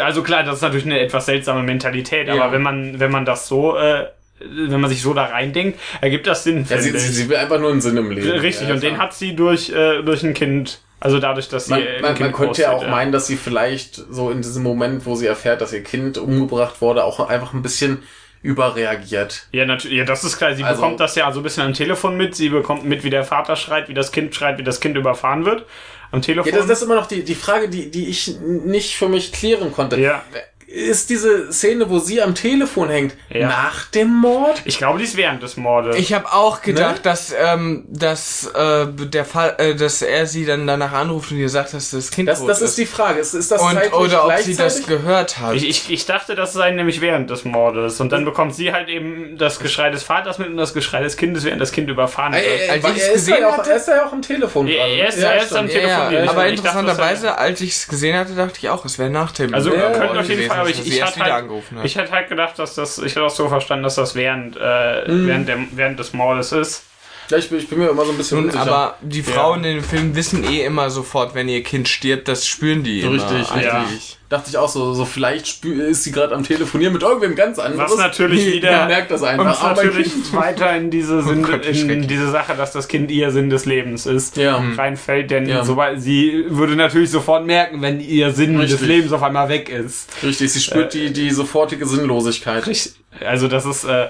[0.00, 2.34] also klar, das ist natürlich eine etwas seltsame Mentalität, Ja.
[2.34, 4.06] aber wenn man, wenn man das so, äh,
[4.40, 6.64] wenn man sich so da reindenkt, ergibt das Sinn.
[6.68, 8.30] Ja, sie, sie, will einfach nur einen Sinn im Leben.
[8.38, 10.80] Richtig, ja, und den hat sie durch, äh, durch ein Kind.
[11.00, 13.36] Also dadurch, dass sie Man, äh, man, man könnte ja auch wird, meinen, dass sie
[13.36, 17.52] vielleicht so in diesem Moment, wo sie erfährt, dass ihr Kind umgebracht wurde, auch einfach
[17.52, 18.02] ein bisschen
[18.42, 19.46] überreagiert.
[19.52, 20.54] Ja, natürlich, ja, das ist klar.
[20.54, 22.34] Sie Also- bekommt das ja so ein bisschen am Telefon mit.
[22.34, 25.44] Sie bekommt mit, wie der Vater schreit, wie das Kind schreit, wie das Kind überfahren
[25.44, 25.64] wird.
[26.10, 26.50] Am Telefon.
[26.50, 29.32] Ja, das, das ist immer noch die, die Frage, die, die ich nicht für mich
[29.32, 30.00] klären konnte.
[30.00, 30.24] Ja.
[30.70, 33.48] Ist diese Szene, wo sie am Telefon hängt, Ja.
[33.48, 34.60] nach dem Mord?
[34.66, 35.96] ich glaube, die ist während des Mordes.
[35.96, 37.00] Ich habe auch gedacht, Ne?
[37.04, 41.48] dass ähm, dass äh, der Fall, äh, dass er sie dann danach anruft und ihr
[41.48, 43.18] sagt, dass das Kind Das, tot das ist die Frage.
[43.18, 45.54] Ist, ist das und oder ob sie das gehört hat.
[45.54, 47.98] Ich, ich, ich dachte, das sei nämlich während des Mordes.
[48.00, 51.16] Und dann bekommt sie halt eben das Geschrei des Vaters mit und das Geschrei des
[51.16, 52.44] Kindes, während das Kind überfahren wird.
[52.44, 54.82] ey, Als er, ist gesehen ja auch, hatte- er ist ja auch am Telefon Ja,
[54.84, 54.90] dran.
[54.90, 55.66] er ist- er ist am.
[55.66, 55.88] Telefon.
[55.88, 59.08] ja, ja, aber Ich interessanterweise, als ich es gesehen hatte, dachte ich auch, es wäre
[59.08, 61.46] nach dem Also Mord könnte auf jeden Fall, aber ich, ich, hatte halt,
[61.84, 64.60] ich hätte halt gedacht, dass das, ich hätte auch so verstanden, dass das während, äh,
[65.06, 66.84] während, der, während des Mordes ist.
[67.30, 68.62] Ja, ich, bin, ich bin mir immer so ein bisschen Nun, unsicher.
[68.62, 72.46] aber die Frauen in den Filmen wissen eh immer sofort, wenn ihr Kind stirbt, das
[72.46, 73.12] spüren die immer.
[73.12, 73.72] Richtig, ja.
[73.82, 74.14] eigentlich.
[74.30, 77.90] Dachte ich auch so, so vielleicht ist sie gerade am Telefonieren mit irgendwem ganz anderes.
[77.92, 79.62] Was natürlich Man wieder merkt das einfach.
[79.62, 83.10] Aber natürlich Kind- weiter in diese, Sinn, Gott, wie in diese Sache, dass das Kind
[83.10, 84.62] ihr Sinn des Lebens ist, Ja.
[84.76, 85.30] reinfällt.
[85.30, 85.64] Denn Ja.
[85.64, 88.78] sobald sie würde natürlich sofort merken, wenn ihr Sinn Richtig.
[88.80, 90.08] des Lebens auf einmal weg ist.
[90.22, 92.66] Richtig, sie spürt die, die sofortige Sinnlosigkeit.
[92.66, 92.94] Richtig.
[93.26, 94.08] Also das ist äh,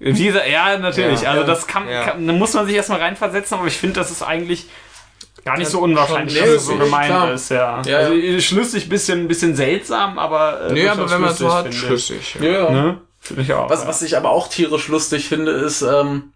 [0.00, 1.22] diese, ja natürlich.
[1.22, 1.30] Ja.
[1.30, 1.46] also Ja.
[1.46, 2.04] das kann, Ja.
[2.04, 4.66] kann, da muss man sich erstmal reinversetzen, aber ich finde, das ist eigentlich
[5.44, 7.32] gar nicht so unwahrscheinlich, dass es so gemeint klar.
[7.32, 7.50] ist.
[7.50, 7.82] Ja.
[7.86, 8.40] Ja, also ja.
[8.40, 12.36] schlüssig, bisschen, bisschen seltsam, aber äh, Nee, aber wenn man so schlüssig, hat, schlüssig.
[12.40, 12.70] Ja, ja.
[12.70, 13.00] Ne?
[13.20, 13.68] Finde ich auch.
[13.68, 13.88] Was, ja.
[13.88, 16.32] was ich aber auch tierisch lustig finde, ist, ähm,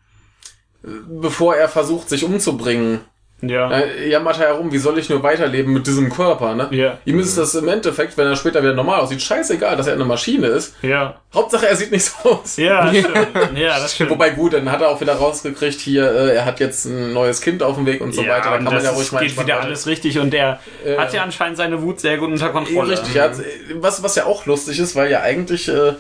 [0.83, 3.01] bevor er versucht, sich umzubringen,
[3.49, 3.71] ja.
[3.71, 6.69] äh, jammert er herum, wie soll ich nur weiterleben mit diesem Körper, ne?
[6.71, 6.99] Ja.
[7.05, 10.05] Ihm ist das im Endeffekt, wenn er später wieder normal aussieht, scheißegal, dass er eine
[10.05, 10.75] Maschine ist.
[10.83, 11.21] Ja.
[11.35, 12.57] Hauptsache, er sieht nicht so aus.
[12.57, 13.59] Ja, stimmt.
[13.59, 14.11] Ja, das stimmt.
[14.11, 17.41] Wobei gut, dann hat er auch wieder rausgekriegt, hier, äh, er hat jetzt ein neues
[17.41, 18.51] Kind auf dem Weg und so ja, weiter.
[18.51, 20.99] Da kann man das ja ruhig mal geht wieder weiter- alles richtig und der Ja.
[20.99, 22.93] hat ja anscheinend seine Wut sehr gut unter Kontrolle.
[22.93, 23.31] Richtig, ja,
[23.77, 25.95] was, was ja auch lustig ist, weil ja eigentlich äh,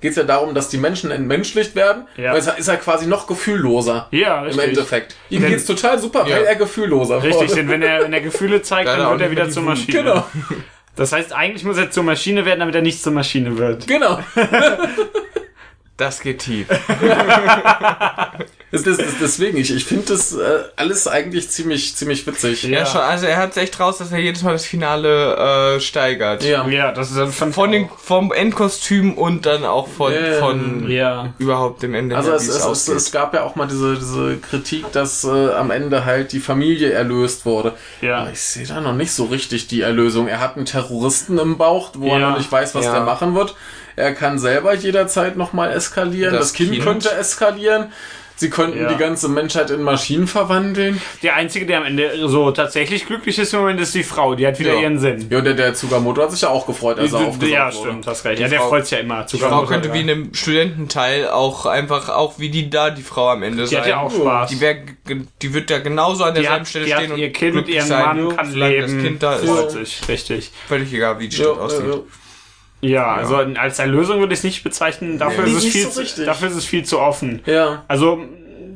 [0.00, 2.06] geht es ja darum, dass die Menschen entmenschlicht werden.
[2.16, 2.34] Ja.
[2.34, 4.08] Jetzt ist er quasi noch gefühlloser.
[4.10, 4.64] Ja, Im richtig.
[4.68, 5.16] Endeffekt.
[5.30, 6.36] Ihm Denn- geht's total super, Ja.
[6.36, 7.54] weil er gefühlloser Richtig, wurde.
[7.54, 9.62] denn wenn er, wenn er Gefühle zeigt, dann er wird er wieder zur.
[9.62, 9.98] Maschine.
[10.02, 10.24] Genau,
[10.96, 13.86] Das heißt, eigentlich muss er zur Maschine werden, damit er nicht zur Maschine wird.
[13.86, 14.20] genau.
[15.98, 16.66] Das geht tief.
[18.72, 20.38] Das, das, deswegen, ich, ich finde das äh,
[20.74, 22.64] alles eigentlich ziemlich, ziemlich witzig.
[22.64, 22.80] Ja.
[22.80, 22.86] Ja.
[22.86, 23.00] schon.
[23.00, 26.42] Also er hat echt raus, dass er jedes Mal das Finale äh, steigert.
[26.42, 26.66] Ja.
[26.66, 30.32] Ja, das ist dann von, Von den, vom Endkostüm und dann auch von, Ja.
[30.40, 31.32] von Ja.
[31.38, 34.36] überhaupt dem Ende Also her, es, es, es, es gab ja auch mal diese, diese
[34.38, 37.72] Kritik, dass äh, am Ende halt die Familie erlöst wurde.
[38.00, 38.18] Ja.
[38.22, 40.26] Aber ich sehe da noch nicht so richtig die Erlösung.
[40.26, 42.30] Er hat einen Terroristen im Bauch, wo er Ja.
[42.30, 42.92] noch nicht weiß, was Ja.
[42.94, 43.54] der machen wird.
[43.94, 46.32] Er kann selber jederzeit nochmal eskalieren.
[46.34, 46.82] Das, Das kind, Kind.
[46.84, 47.92] könnte eskalieren.
[48.38, 48.88] Sie könnten Ja.
[48.92, 51.00] die ganze Menschheit in Maschinen verwandeln.
[51.22, 54.34] Der Einzige, der am Ende so tatsächlich glücklich ist im Moment, ist die Frau.
[54.34, 54.80] Die hat wieder Ja.
[54.82, 55.26] ihren Sinn.
[55.30, 57.76] Ja, der, der Tsugamoto hat sich ja auch gefreut, als er aufgesaugt ja, wurde.
[57.88, 58.40] stimmt, hast recht.
[58.40, 59.22] Ja, der Frau- freut sich ja immer.
[59.24, 63.30] Die Frau könnte wie in einem Studententeil auch einfach, auch wie die da, die Frau
[63.30, 63.80] am Ende Die sein.
[63.80, 64.50] hat ja auch Spaß.
[64.50, 64.76] Die, wär,
[65.40, 68.04] die wird ja genauso an Die derselben Stelle die hat stehen ihr Kind, ihren sein,
[68.26, 68.82] Mann kann leben.
[68.96, 69.46] das Kind da ist.
[69.48, 70.50] freut sich, richtig.
[70.68, 71.84] Völlig egal, wie die Ja, Stadt aussieht.
[72.88, 75.18] Ja, also als Erlösung würde ich es nicht bezeichnen.
[75.18, 77.40] Dafür, Nee, ist es viel, so zu- dafür ist es viel zu offen.
[77.46, 77.84] ja.
[77.88, 78.20] Also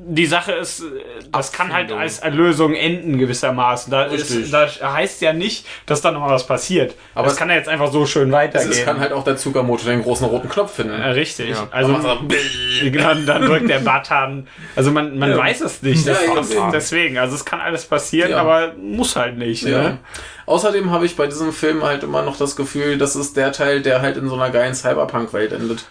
[0.03, 0.85] die Sache ist, äh,
[1.31, 2.01] das kann halt Abfindung.
[2.01, 3.91] als Erlösung enden gewissermaßen.
[3.91, 6.95] Da, ist, da heißt ja nicht, dass da noch mal was passiert.
[7.15, 8.71] Aber das es- kann ja jetzt einfach so schön weitergehen.
[8.71, 11.01] Es kann halt auch der Tsugamoto den großen roten Knopf finden.
[11.01, 11.51] Äh, Richtig.
[11.51, 11.69] Ja.
[11.71, 11.93] Also
[12.95, 14.47] dann, dann drückt der Button.
[14.77, 15.37] Also man, man Ja.
[15.39, 16.07] weiß es nicht.
[16.07, 17.19] Ja, Das deswegen.
[17.19, 19.65] Also es kann alles passieren, aber muss halt nicht.
[19.65, 19.99] Ne?
[20.47, 23.83] Außerdem habe ich bei diesem Film halt immer noch das Gefühl, das ist der Teil,
[23.83, 25.85] der halt in so einer geilen Cyberpunk-Welt endet.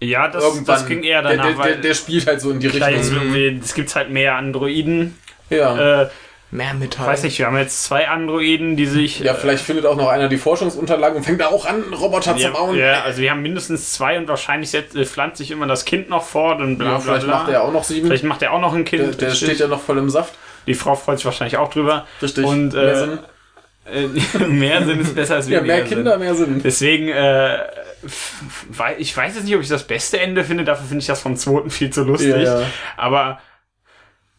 [0.00, 2.60] Ja, das, das ging eher danach, der, der, weil der, der spielt halt so in
[2.60, 3.34] die Richtung.
[3.62, 5.18] es gibt halt mehr Androiden.
[5.50, 6.02] Ja.
[6.02, 6.08] Äh,
[6.50, 7.08] Mehr Metall.
[7.08, 9.18] weiß nicht, wir haben jetzt zwei Androiden, die sich.
[9.18, 12.46] ja, vielleicht findet auch noch einer die Forschungsunterlagen und fängt da auch an, Roboter ja,
[12.46, 12.78] zu bauen.
[12.78, 16.10] ja, also wir haben mindestens zwei und wahrscheinlich setzt, äh, pflanzt sich immer das Kind
[16.10, 17.38] noch fort und bla Ja, bla vielleicht bla.
[17.38, 18.06] macht er auch noch sieben.
[18.06, 19.20] Vielleicht macht er auch noch ein Kind.
[19.20, 20.34] der, steht ja noch voll im Saft.
[20.68, 22.06] Die Frau freut sich wahrscheinlich auch drüber.
[22.22, 22.44] Richtig.
[22.44, 23.18] Und mehr äh, Sinn.
[23.92, 26.20] äh, mehr Sinn ist besser als Ja, weniger mehr Kinder, Sinn.
[26.20, 26.60] mehr Sinn.
[26.62, 27.58] Deswegen, äh,
[28.98, 30.64] ich weiß jetzt nicht, ob ich das beste Ende finde.
[30.64, 32.30] Dafür finde ich das vom zweiten viel zu lustig.
[32.30, 32.66] Ja, ja.
[32.96, 33.38] Aber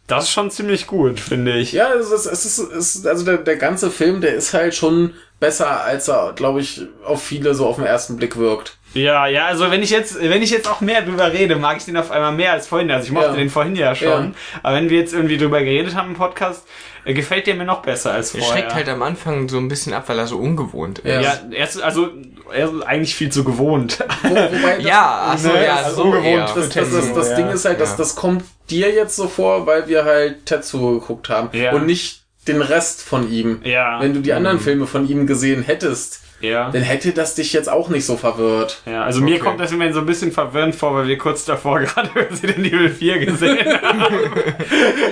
[0.07, 1.71] das ist schon ziemlich gut, finde ich.
[1.71, 4.75] Ja, es ist, es ist, es ist also der, der ganze Film, der ist halt
[4.75, 8.77] schon besser, als er, glaube ich, auf viele so auf den ersten Blick wirkt.
[8.93, 11.83] Ja, ja, also wenn ich jetzt, wenn ich jetzt auch mehr drüber rede, mag ich
[11.85, 12.89] den auf einmal mehr als vorhin.
[12.91, 13.33] Also ich mochte Ja.
[13.35, 14.07] den vorhin ja schon.
[14.07, 14.31] Ja.
[14.63, 16.65] Aber wenn wir jetzt irgendwie drüber geredet haben im Podcast,
[17.03, 18.57] äh, gefällt der mir noch besser als Er vorher.
[18.57, 21.23] schreckt halt am Anfang so ein bisschen ab, weil er so ungewohnt ist.
[21.23, 21.33] Ja.
[21.51, 22.09] er ist, also,
[22.53, 24.03] er ist eigentlich viel zu gewohnt.
[24.23, 26.45] Wo, wobei das, Ja, achso, Ne, ja, also so ungewohnt eher.
[26.55, 27.35] das, das, das, das ja.
[27.35, 27.97] Ding ist halt, dass Ja.
[27.97, 31.71] das kommt dir jetzt so vor, weil wir halt Tetsuo geguckt haben Ja.
[31.73, 33.61] und nicht den Rest von ihm.
[33.63, 33.99] ja.
[34.01, 36.69] Wenn du die anderen Filme von ihm gesehen hättest, ja.
[36.69, 38.81] dann hätte das dich jetzt auch nicht so verwirrt.
[38.85, 39.43] Ja, also mir Okay.
[39.45, 42.89] kommt das immer so ein bisschen verwirrend vor, weil wir kurz davor gerade Resident Evil
[42.89, 44.03] 4 gesehen haben.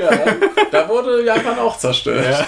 [0.02, 0.20] Ja,
[0.72, 2.46] da wurde Japan auch zerstört.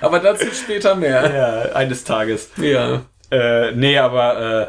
[0.00, 1.30] Aber dazu später mehr.
[1.34, 2.50] ja, eines Tages.
[2.56, 3.02] Ja.
[3.34, 4.66] Äh, nee, aber äh,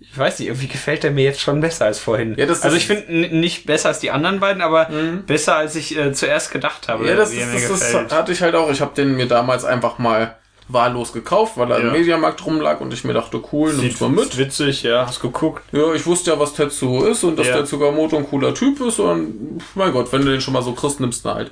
[0.00, 2.34] ich weiß nicht, irgendwie gefällt der mir jetzt schon besser als vorhin.
[2.36, 4.88] Ja, das- also das- ich finde nicht besser als die anderen beiden, aber
[5.26, 8.12] besser als ich äh, zuerst gedacht habe, Ja, das, er das, das, das gefällt.
[8.12, 8.70] hatte ich halt auch.
[8.70, 10.36] Ich habe den mir damals einfach mal
[10.68, 11.86] wahllos gekauft, weil er Ja.
[11.88, 14.36] im Mediamarkt rumlag und ich mir dachte, cool, nimm's mal mit.
[14.38, 15.62] witzig, ja, hast geguckt.
[15.72, 17.56] Ja, ich wusste ja, was Tetsuo ist und dass Ja.
[17.56, 20.72] der Tsugamoto ein cooler Typ ist und mein Gott, wenn du den schon mal so
[20.72, 21.50] kriegst, nimmst du halt.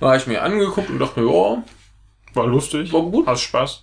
[0.00, 1.62] Da habe ich mir angeguckt und dachte mir, ja,
[2.34, 2.92] War lustig.
[2.92, 3.26] war gut.
[3.26, 3.82] Hast Spaß.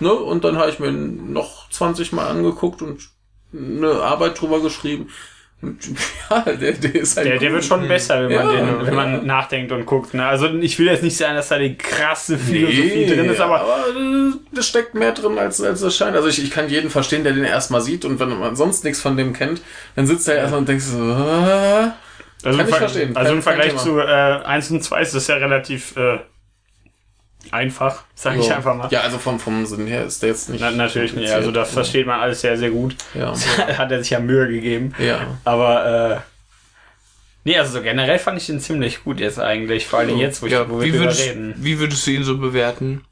[0.00, 0.12] Ne?
[0.12, 3.00] Und dann habe ich mir noch 20 Mal angeguckt und
[3.52, 5.08] eine Arbeit drüber geschrieben.
[5.62, 5.76] Und,
[6.30, 8.86] ja, der, der ist halt Der, der wird schon besser, wenn man, Ja, den, wenn
[8.86, 8.92] ja.
[8.94, 10.14] man nachdenkt und guckt.
[10.14, 10.24] Ne?
[10.26, 14.32] Also ich will jetzt nicht sagen, dass da die krasse Philosophie drin ist, aber äh,
[14.52, 16.16] das steckt mehr drin, als, als es scheint.
[16.16, 19.00] Also ich, ich kann jeden verstehen, der den erstmal sieht und wenn man sonst nichts
[19.02, 19.60] von dem kennt,
[19.96, 21.90] dann sitzt er erstmal und denkt so, äh,
[22.42, 23.16] Also, Kann im, ich Ver verstehen.
[23.16, 26.20] also im Vergleich zu äh, 1 und 2 ist das ja relativ äh,
[27.52, 28.54] einfach, sage ich so.
[28.54, 28.88] einfach mal.
[28.90, 30.60] Ja, also vom, vom Sinn her ist der jetzt nicht.
[30.60, 31.30] Na, natürlich nicht.
[31.32, 32.96] Also das versteht man alles sehr, sehr gut.
[33.14, 33.32] Ja.
[33.78, 34.94] Hat er sich ja Mühe gegeben.
[34.98, 35.38] Ja.
[35.44, 36.20] Aber äh,
[37.44, 39.86] nee, also so generell fand ich den ziemlich gut jetzt eigentlich.
[39.86, 41.54] Vor allem jetzt, wo, ich, Ja, wo wir drüber würdest, reden.
[41.58, 43.02] wie würdest du ihn so bewerten?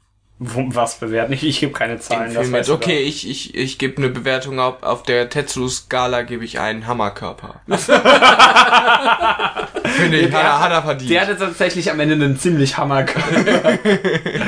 [0.41, 1.33] Was bewerten?
[1.33, 2.33] Ich, ich gebe keine Zahlen.
[2.33, 6.59] Das du Okay, ich, ich, ich gebe eine Bewertung auf, auf der Tetsu-Skala gebe ich
[6.61, 7.55] einen Hammerkörper.
[9.85, 11.11] Finde ich, hat, er- hat er verdient.
[11.11, 13.03] Der hatte tatsächlich am Ende einen ziemlich Hammer.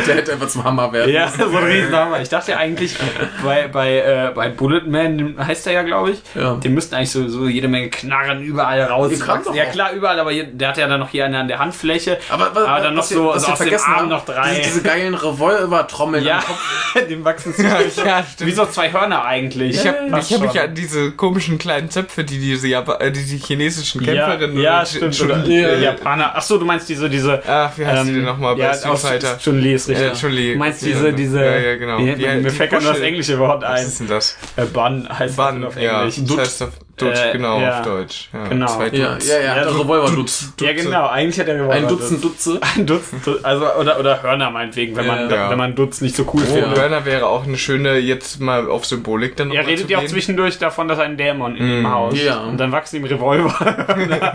[0.08, 1.12] Der hätte einfach zum Hammer werden.
[1.12, 2.22] Ja, so ein Riesenhammer.
[2.22, 2.96] Ich dachte ja eigentlich,
[3.44, 6.56] bei, bei, äh, bei Bulletman heißt er ja, glaube ich, Ja.
[6.56, 9.12] die müssten eigentlich so, so jede Menge Knarren überall raus.
[9.54, 12.18] Ja klar, überall, aber hier, der hat ja dann noch hier eine an der Handfläche.
[12.30, 14.52] Aber, was, aber dann noch so, was so ihr aus dem Arm noch drei.
[14.56, 16.60] Diese, diese geilen Revolver, Trommeln Ja, am Kopf.
[17.10, 17.80] dem wachsen ja,
[18.24, 18.48] stimmt.
[18.50, 19.78] wie so zwei Hörner eigentlich.
[19.78, 23.12] Ich habe Fast ich hab mich an diese komischen kleinen Zöpfe, die diese, Japa äh,
[23.12, 25.14] die, die chinesischen ja, Kämpferinnen ja, und stimmt.
[25.16, 25.68] Chun- Oder, Ja.
[25.70, 26.32] äh, Japaner.
[26.36, 27.42] Ach so, du meinst diese, diese.
[27.48, 29.38] Ach, wie heißt die denn nochmal bei ja, Street Fighter?
[29.38, 30.08] Chun-Li ist richtig.
[30.08, 30.54] Ja, Chun-Li.
[30.54, 31.40] Du meinst Die diese, diese.
[31.44, 31.98] Ja, ja, genau.
[32.00, 33.86] Wie, Die- mir die fällt gerade nur das englische Wort Was ein.
[33.88, 34.38] ist denn das?
[34.56, 36.00] Äh, Bun heißt Bann, das auf ja.
[36.02, 36.16] Englisch.
[36.28, 37.80] Das heißt auf Deutsch, Äh, genau, ja.
[37.80, 38.30] auf Deutsch.
[38.34, 38.66] Ja, Genau.
[38.68, 39.28] Zwei Ja, Dutz.
[39.30, 40.54] ja, ja, Ja, ja Revolver-Dutz.
[40.62, 41.08] Ja, genau.
[41.08, 41.74] Eigentlich hat er Revolver.
[41.76, 42.60] Ein Dutzend Dutze.
[42.76, 45.50] Ein Dutzend, Du- also oder oder Hörner meinetwegen, wenn man Ja.
[45.50, 46.78] wenn man Dutz nicht so cool Oh, findet.
[46.78, 50.58] Hörner wäre auch eine schöne, jetzt mal auf Symbolik dann Er redet ja auch zwischendurch
[50.60, 52.18] davon, dass ein Dämon in ihm haust.
[52.18, 52.42] Ja.
[52.42, 53.54] Und dann wachsen ihm Revolver.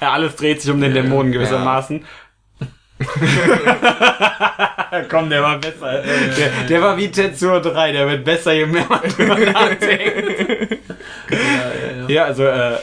[0.00, 2.04] ja, alles dreht sich um den Dämonen gewissermaßen.
[5.08, 6.02] Komm, der war besser.
[6.02, 10.78] Der, der war wie Tetsuo 3, der wird besser, je mehr man drüber nachdenkt.
[12.08, 12.78] ja, also, äh,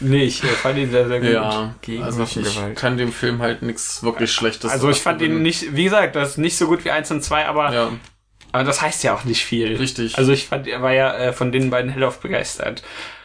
[0.00, 1.30] nee, ich äh, fand ihn sehr, sehr gut.
[1.30, 2.76] Ja, Gegen also ich, ich Waffengewalt.
[2.76, 6.30] kann dem Film halt nichts wirklich Schlechtes Also ich fand ihn nicht, wie gesagt, das
[6.30, 7.92] ist nicht so gut wie 1 und 2, aber, Ja,
[8.52, 9.76] aber das heißt ja auch nicht viel.
[9.76, 10.18] Richtig.
[10.18, 12.82] Also ich fand, er war ja äh, von den beiden hellauf begeistert.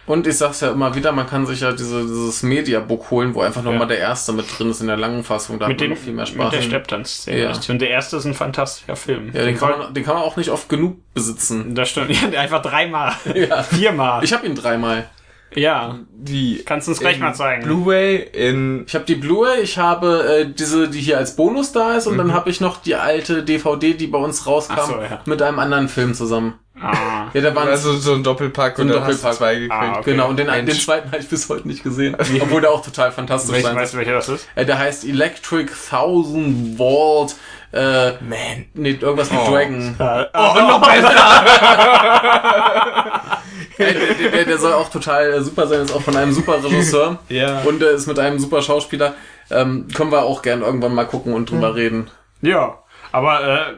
[0.08, 3.42] Und ich sag's ja immer wieder, man kann sich ja diese, dieses Mediabook holen, wo
[3.42, 3.86] einfach nochmal Ja.
[3.88, 5.58] der erste mit drin ist in der langen Fassung.
[5.60, 6.52] Da Mit, hat man den, noch viel mehr mit Spaß.
[6.52, 7.38] der Stepptanzszene.
[7.44, 7.52] Ja.
[7.70, 9.32] Und der erste ist ein fantastischer Film.
[9.34, 11.76] ja, den kann, man, den kann man auch nicht oft genug besitzen.
[11.76, 12.12] Das stimmt.
[12.32, 13.14] Ja, einfach dreimal.
[13.34, 13.64] Ja.
[13.64, 14.24] Viermal.
[14.24, 15.10] Ich habe ihn dreimal.
[15.56, 16.00] Ja.
[16.14, 17.64] Die Kannst du uns gleich in mal zeigen.
[17.64, 21.96] Blu-ray in Ich habe die Blu-ray, ich habe äh, diese, die hier als Bonus da
[21.98, 25.22] ist, und dann habe ich noch die alte DVD, die bei uns rauskam, so, ja.
[25.26, 26.56] mit einem anderen Film zusammen.
[26.82, 27.28] Ah.
[27.34, 29.32] Ja, da waren also so ein Doppelpack So ein und dann hast Doppelpack.
[29.32, 29.72] du zwei gekriegt.
[29.74, 30.12] Ah, okay.
[30.12, 30.66] Genau, und den, Mensch.
[30.72, 32.18] den zweiten habe ich bis heute nicht gesehen.
[32.42, 34.48] Obwohl der auch total fantastisch Welch, sein weißt du, welcher das ist?
[34.56, 37.36] äh, Der heißt Electric Thousand Volt.
[37.76, 38.66] Äh, Man.
[38.74, 39.52] nee, irgendwas mit Oh.
[39.52, 39.96] Dragon.
[40.00, 41.12] oh, noch besser!
[43.78, 47.20] Der, der, der soll auch total äh, super sein, ist auch von einem super Regisseur.
[47.30, 47.60] Ja.
[47.64, 49.16] Und äh, ist mit einem super Schauspieler.
[49.52, 51.76] Ähm, können wir auch gern irgendwann mal gucken und drüber Hm.
[51.76, 52.10] reden.
[52.42, 52.80] Ja,
[53.12, 53.74] aber äh,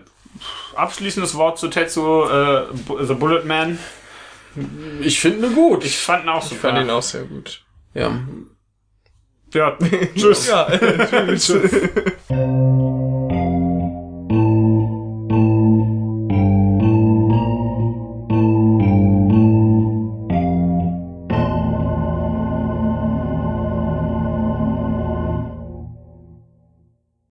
[0.76, 2.66] abschließendes Wort zu Tetsuo äh,
[3.02, 3.80] The Bullet Man.
[5.02, 5.84] Ich finde gut.
[5.84, 6.70] Ich fand ihn auch Ich super.
[6.70, 7.64] fand ihn auch sehr gut.
[7.96, 8.12] ja.
[9.54, 9.78] ja,
[10.16, 10.48] tschüss.
[10.48, 10.68] Ja,
[11.36, 11.72] tschüss.